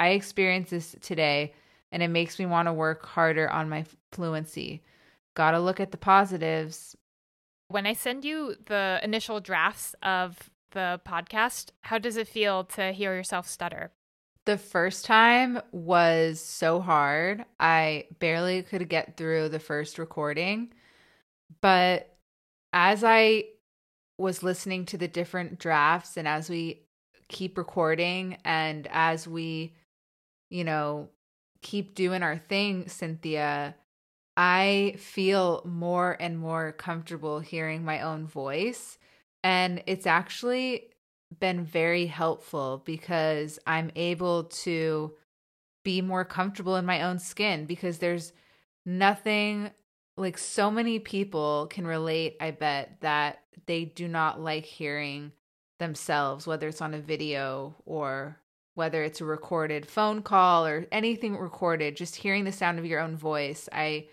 I 0.00 0.08
experienced 0.10 0.70
this 0.70 0.96
today 1.02 1.52
and 1.94 2.02
it 2.02 2.08
makes 2.08 2.40
me 2.40 2.44
want 2.44 2.66
to 2.66 2.72
work 2.72 3.06
harder 3.06 3.48
on 3.48 3.68
my 3.68 3.84
fluency. 4.10 4.82
Gotta 5.34 5.60
look 5.60 5.78
at 5.78 5.92
the 5.92 5.96
positives. 5.96 6.96
When 7.68 7.86
I 7.86 7.92
send 7.92 8.24
you 8.24 8.56
the 8.66 8.98
initial 9.04 9.38
drafts 9.38 9.94
of 10.02 10.50
the 10.72 11.00
podcast, 11.06 11.70
how 11.82 11.98
does 11.98 12.16
it 12.16 12.26
feel 12.26 12.64
to 12.64 12.90
hear 12.90 13.14
yourself 13.14 13.48
stutter? 13.48 13.92
The 14.44 14.58
first 14.58 15.04
time 15.04 15.60
was 15.70 16.40
so 16.40 16.80
hard. 16.80 17.44
I 17.60 18.08
barely 18.18 18.62
could 18.62 18.88
get 18.88 19.16
through 19.16 19.50
the 19.50 19.60
first 19.60 19.96
recording. 19.96 20.72
But 21.60 22.12
as 22.72 23.04
I 23.04 23.44
was 24.18 24.42
listening 24.42 24.84
to 24.86 24.98
the 24.98 25.08
different 25.08 25.60
drafts 25.60 26.16
and 26.16 26.26
as 26.26 26.50
we 26.50 26.82
keep 27.28 27.56
recording 27.56 28.38
and 28.44 28.88
as 28.90 29.28
we, 29.28 29.76
you 30.50 30.64
know, 30.64 31.08
keep 31.64 31.96
doing 31.96 32.22
our 32.22 32.38
thing, 32.38 32.88
Cynthia, 32.88 33.74
I 34.36 34.94
feel 34.98 35.62
more 35.64 36.16
and 36.20 36.38
more 36.38 36.70
comfortable 36.72 37.40
hearing 37.40 37.84
my 37.84 38.02
own 38.02 38.26
voice. 38.26 38.98
And 39.42 39.82
it's 39.86 40.06
actually 40.06 40.90
been 41.40 41.64
very 41.64 42.06
helpful 42.06 42.82
because 42.84 43.58
I'm 43.66 43.90
able 43.96 44.44
to 44.44 45.14
be 45.84 46.00
more 46.00 46.24
comfortable 46.24 46.76
in 46.76 46.86
my 46.86 47.02
own 47.02 47.18
skin 47.18 47.64
because 47.64 47.98
there's 47.98 48.32
nothing 48.86 49.70
like 50.16 50.38
so 50.38 50.70
many 50.70 50.98
people 50.98 51.66
can 51.70 51.86
relate, 51.86 52.36
I 52.40 52.52
bet, 52.52 52.98
that 53.00 53.40
they 53.66 53.84
do 53.84 54.06
not 54.06 54.40
like 54.40 54.64
hearing 54.64 55.32
themselves, 55.78 56.46
whether 56.46 56.68
it's 56.68 56.80
on 56.82 56.94
a 56.94 57.00
video 57.00 57.74
or 57.84 58.38
whether 58.74 59.02
it's 59.02 59.20
a 59.20 59.24
recorded 59.24 59.86
phone 59.86 60.22
call 60.22 60.66
or 60.66 60.86
anything 60.90 61.36
recorded, 61.36 61.96
just 61.96 62.16
hearing 62.16 62.44
the 62.44 62.52
sound 62.52 62.78
of 62.78 62.86
your 62.86 63.00
own 63.00 63.16
voice. 63.16 63.68
I 63.72 64.08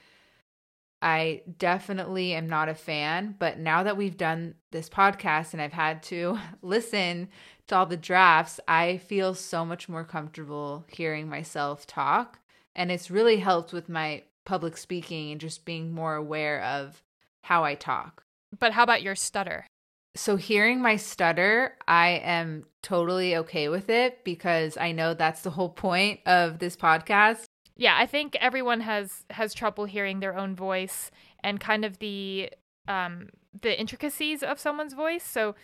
I 1.02 1.41
definitely 1.58 2.34
am 2.34 2.47
not 2.47 2.69
a 2.69 2.76
fan, 2.76 3.36
but 3.39 3.58
now 3.58 3.82
that 3.84 3.97
we've 3.97 4.17
done 4.17 4.54
this 4.69 4.88
podcast 4.88 5.54
and 5.54 5.62
I've 5.62 5.74
had 5.74 6.04
to 6.04 6.38
listen 6.62 7.30
to 7.67 7.76
all 7.76 7.86
the 7.88 7.97
drafts, 7.97 8.60
I 8.67 8.97
feel 8.97 9.34
so 9.34 9.65
much 9.65 9.89
more 9.89 10.04
comfortable 10.04 10.86
hearing 10.89 11.28
myself 11.28 11.88
talk. 11.88 12.39
And 12.76 12.91
it's 12.91 13.10
really 13.10 13.38
helped 13.38 13.74
with 13.74 13.89
my 13.89 14.24
public 14.45 14.78
speaking 14.78 15.32
and 15.32 15.41
just 15.41 15.65
being 15.65 15.91
more 15.91 16.15
aware 16.15 16.62
of 16.63 17.02
how 17.43 17.63
I 17.63 17.76
talk. 17.76 18.24
But 18.60 18.74
how 18.74 18.84
about 18.84 19.02
your 19.02 19.15
stutter? 19.15 19.65
So, 20.13 20.36
hearing 20.36 20.82
my 20.82 20.97
stutter, 20.97 21.78
I 21.88 22.21
am 22.24 22.65
totally 22.82 23.36
okay 23.38 23.69
with 23.69 23.89
it 23.89 24.24
because 24.26 24.76
I 24.78 24.91
know 24.91 25.13
that's 25.13 25.41
the 25.41 25.52
whole 25.52 25.69
point 25.69 26.19
of 26.26 26.60
this 26.60 26.76
podcast. 26.76 27.45
Yeah, 27.78 27.95
I 27.97 28.06
think 28.06 28.36
everyone 28.41 28.82
has 28.82 29.24
has 29.30 29.54
trouble 29.54 29.86
hearing 29.86 30.19
their 30.19 30.38
own 30.38 30.56
voice 30.56 31.12
and 31.43 31.60
kind 31.60 31.86
of 31.86 32.00
the 32.00 32.52
um 32.88 33.30
the 33.62 33.80
intricacies 33.80 34.43
of 34.43 34.60
someone's 34.60 34.93
voice. 34.93 35.24
So 35.24 35.56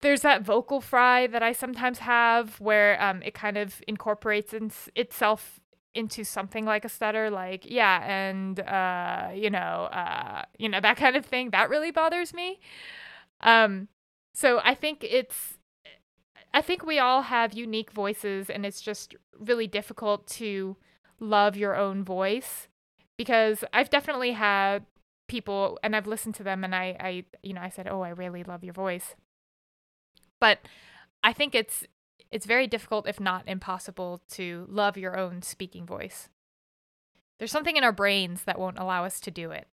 there's 0.00 0.22
that 0.22 0.42
vocal 0.42 0.80
fry 0.80 1.26
that 1.26 1.42
I 1.42 1.52
sometimes 1.52 1.98
have 1.98 2.58
where 2.58 3.00
um 3.02 3.22
it 3.22 3.34
kind 3.34 3.58
of 3.58 3.82
incorporates 3.86 4.54
in, 4.54 4.72
itself 4.96 5.60
into 5.94 6.24
something 6.24 6.64
like 6.64 6.84
a 6.84 6.88
stutter 6.88 7.30
like 7.30 7.68
yeah 7.68 8.00
and 8.06 8.60
uh 8.60 9.28
you 9.34 9.50
know 9.50 9.88
uh 9.92 10.44
you 10.56 10.68
know 10.68 10.80
that 10.80 10.96
kind 10.96 11.16
of 11.16 11.26
thing. 11.26 11.50
That 11.50 11.68
really 11.68 11.90
bothers 11.90 12.32
me 12.32 12.58
um 13.42 13.88
so 14.34 14.60
i 14.64 14.74
think 14.74 15.04
it's 15.04 15.58
I 16.52 16.62
think 16.62 16.84
we 16.84 16.98
all 16.98 17.22
have 17.22 17.52
unique 17.52 17.92
voices, 17.92 18.50
and 18.50 18.66
it's 18.66 18.80
just 18.80 19.14
really 19.38 19.66
difficult 19.66 20.26
to 20.28 20.76
love 21.20 21.56
your 21.56 21.76
own 21.76 22.02
voice 22.04 22.68
because 23.16 23.62
I've 23.72 23.90
definitely 23.90 24.32
had 24.32 24.86
people, 25.28 25.78
and 25.82 25.94
I've 25.94 26.06
listened 26.06 26.34
to 26.36 26.42
them, 26.42 26.64
and 26.64 26.74
I, 26.74 26.96
I, 26.98 27.24
you 27.42 27.52
know, 27.54 27.60
I 27.60 27.68
said, 27.68 27.86
"Oh, 27.88 28.00
I 28.02 28.08
really 28.10 28.42
love 28.42 28.64
your 28.64 28.74
voice," 28.74 29.14
but 30.40 30.60
I 31.22 31.32
think 31.32 31.54
it's 31.54 31.84
it's 32.30 32.46
very 32.46 32.66
difficult, 32.66 33.08
if 33.08 33.20
not 33.20 33.48
impossible, 33.48 34.22
to 34.30 34.66
love 34.68 34.96
your 34.96 35.16
own 35.16 35.42
speaking 35.42 35.86
voice. 35.86 36.28
There's 37.38 37.50
something 37.52 37.76
in 37.76 37.84
our 37.84 37.92
brains 37.92 38.44
that 38.44 38.58
won't 38.58 38.78
allow 38.78 39.04
us 39.04 39.20
to 39.20 39.30
do 39.30 39.50
it. 39.50 39.66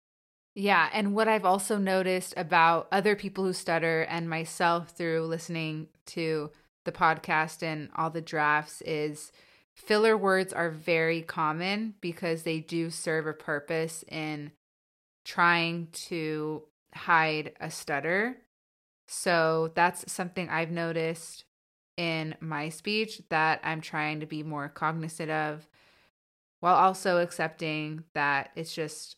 Yeah. 0.56 0.89
And 0.94 1.13
what 1.13 1.28
I've 1.28 1.46
also 1.46 1.78
noticed 1.78 2.34
about 2.38 2.88
other 2.91 3.15
people 3.15 3.44
who 3.44 3.54
stutter 3.54 4.04
and 4.04 4.30
myself 4.30 4.91
through 4.91 5.26
listening 5.26 5.89
to 6.08 6.52
the 6.86 6.94
podcast 6.94 7.62
and 7.62 7.89
all 7.96 8.10
the 8.10 8.22
drafts 8.22 8.82
is 8.82 9.34
filler 9.74 10.15
words 10.15 10.54
are 10.54 10.70
very 10.70 11.22
common 11.22 11.96
because 12.00 12.44
they 12.44 12.60
do 12.62 12.89
serve 12.89 13.28
a 13.28 13.34
purpose 13.34 14.06
in 14.08 14.52
trying 15.26 15.89
to 15.91 16.63
hide 16.94 17.52
a 17.60 17.70
stutter. 17.70 18.38
So 19.08 19.72
that's 19.76 20.12
something 20.12 20.50
I've 20.50 20.72
noticed 20.72 21.44
in 21.98 22.36
my 22.39 22.70
speech 22.70 23.22
that 23.30 23.60
I'm 23.63 23.82
trying 23.82 24.22
to 24.22 24.26
be 24.26 24.41
more 24.41 24.70
cognizant 24.70 25.32
of 25.32 25.68
while 26.62 26.76
also 26.76 27.18
accepting 27.18 28.06
that 28.13 28.52
it's 28.56 28.74
just 28.74 29.18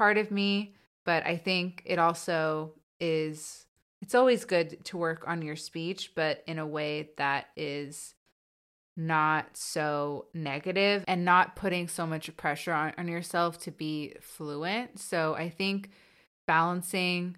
part 0.00 0.16
of 0.16 0.30
me. 0.30 0.74
But 1.04 1.26
I 1.26 1.36
think 1.36 1.82
it 1.84 1.98
also 1.98 2.72
is, 3.00 3.66
it's 4.00 4.14
always 4.14 4.46
good 4.46 4.82
to 4.86 4.96
work 4.96 5.24
on 5.26 5.42
your 5.42 5.56
speech, 5.56 6.12
but 6.14 6.42
in 6.46 6.58
a 6.58 6.66
way 6.66 7.10
that 7.18 7.48
is 7.54 8.14
not 8.96 9.58
so 9.58 10.24
negative 10.32 11.04
and 11.06 11.26
not 11.26 11.54
putting 11.54 11.86
so 11.86 12.06
much 12.06 12.34
pressure 12.38 12.72
on, 12.72 12.94
on 12.96 13.08
yourself 13.08 13.58
to 13.60 13.70
be 13.70 14.14
fluent. 14.22 14.98
So 14.98 15.34
I 15.34 15.50
think 15.50 15.90
balancing 16.46 17.36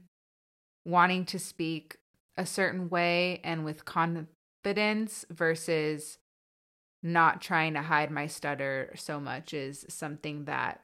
wanting 0.85 1.25
to 1.27 1.41
speak 1.41 1.97
a 2.37 2.47
certain 2.47 2.89
way 2.89 3.41
and 3.43 3.65
with 3.65 3.85
confidence 3.85 5.25
versus 5.31 6.19
not 7.03 7.43
trying 7.43 7.75
to 7.75 7.83
hide 7.83 8.13
my 8.13 8.29
stutter 8.29 8.93
so 8.95 9.19
much 9.19 9.53
is 9.53 9.85
something 9.89 10.45
that 10.45 10.81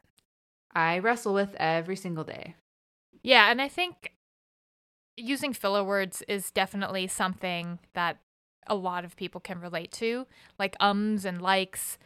I 0.75 0.99
wrestle 0.99 1.35
with 1.35 1.55
every 1.57 1.97
single 1.97 2.25
day. 2.25 2.55
Yeah, 3.23 3.51
and 3.51 3.61
I 3.61 3.69
think 3.69 4.13
using 5.17 5.53
filler 5.53 5.83
words 5.83 6.23
is 6.29 6.51
definitely 6.51 7.07
something 7.07 7.81
that 7.95 8.19
a 8.67 8.75
lot 8.75 9.05
of 9.05 9.17
people 9.17 9.41
can 9.41 9.61
relate 9.61 9.91
to, 9.93 10.27
like 10.59 10.77
ums 10.81 11.25
and 11.25 11.43
likes. 11.43 11.99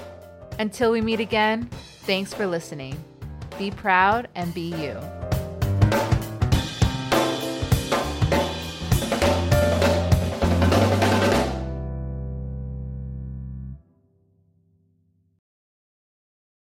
Until 0.59 0.91
we 0.91 1.01
meet 1.01 1.21
again, 1.21 1.71
thanks 2.03 2.35
for 2.35 2.47
listening. 2.47 3.03
Be 3.59 3.71
proud 3.71 4.29
and 4.35 4.53
be 4.53 4.75
you. 4.75 5.20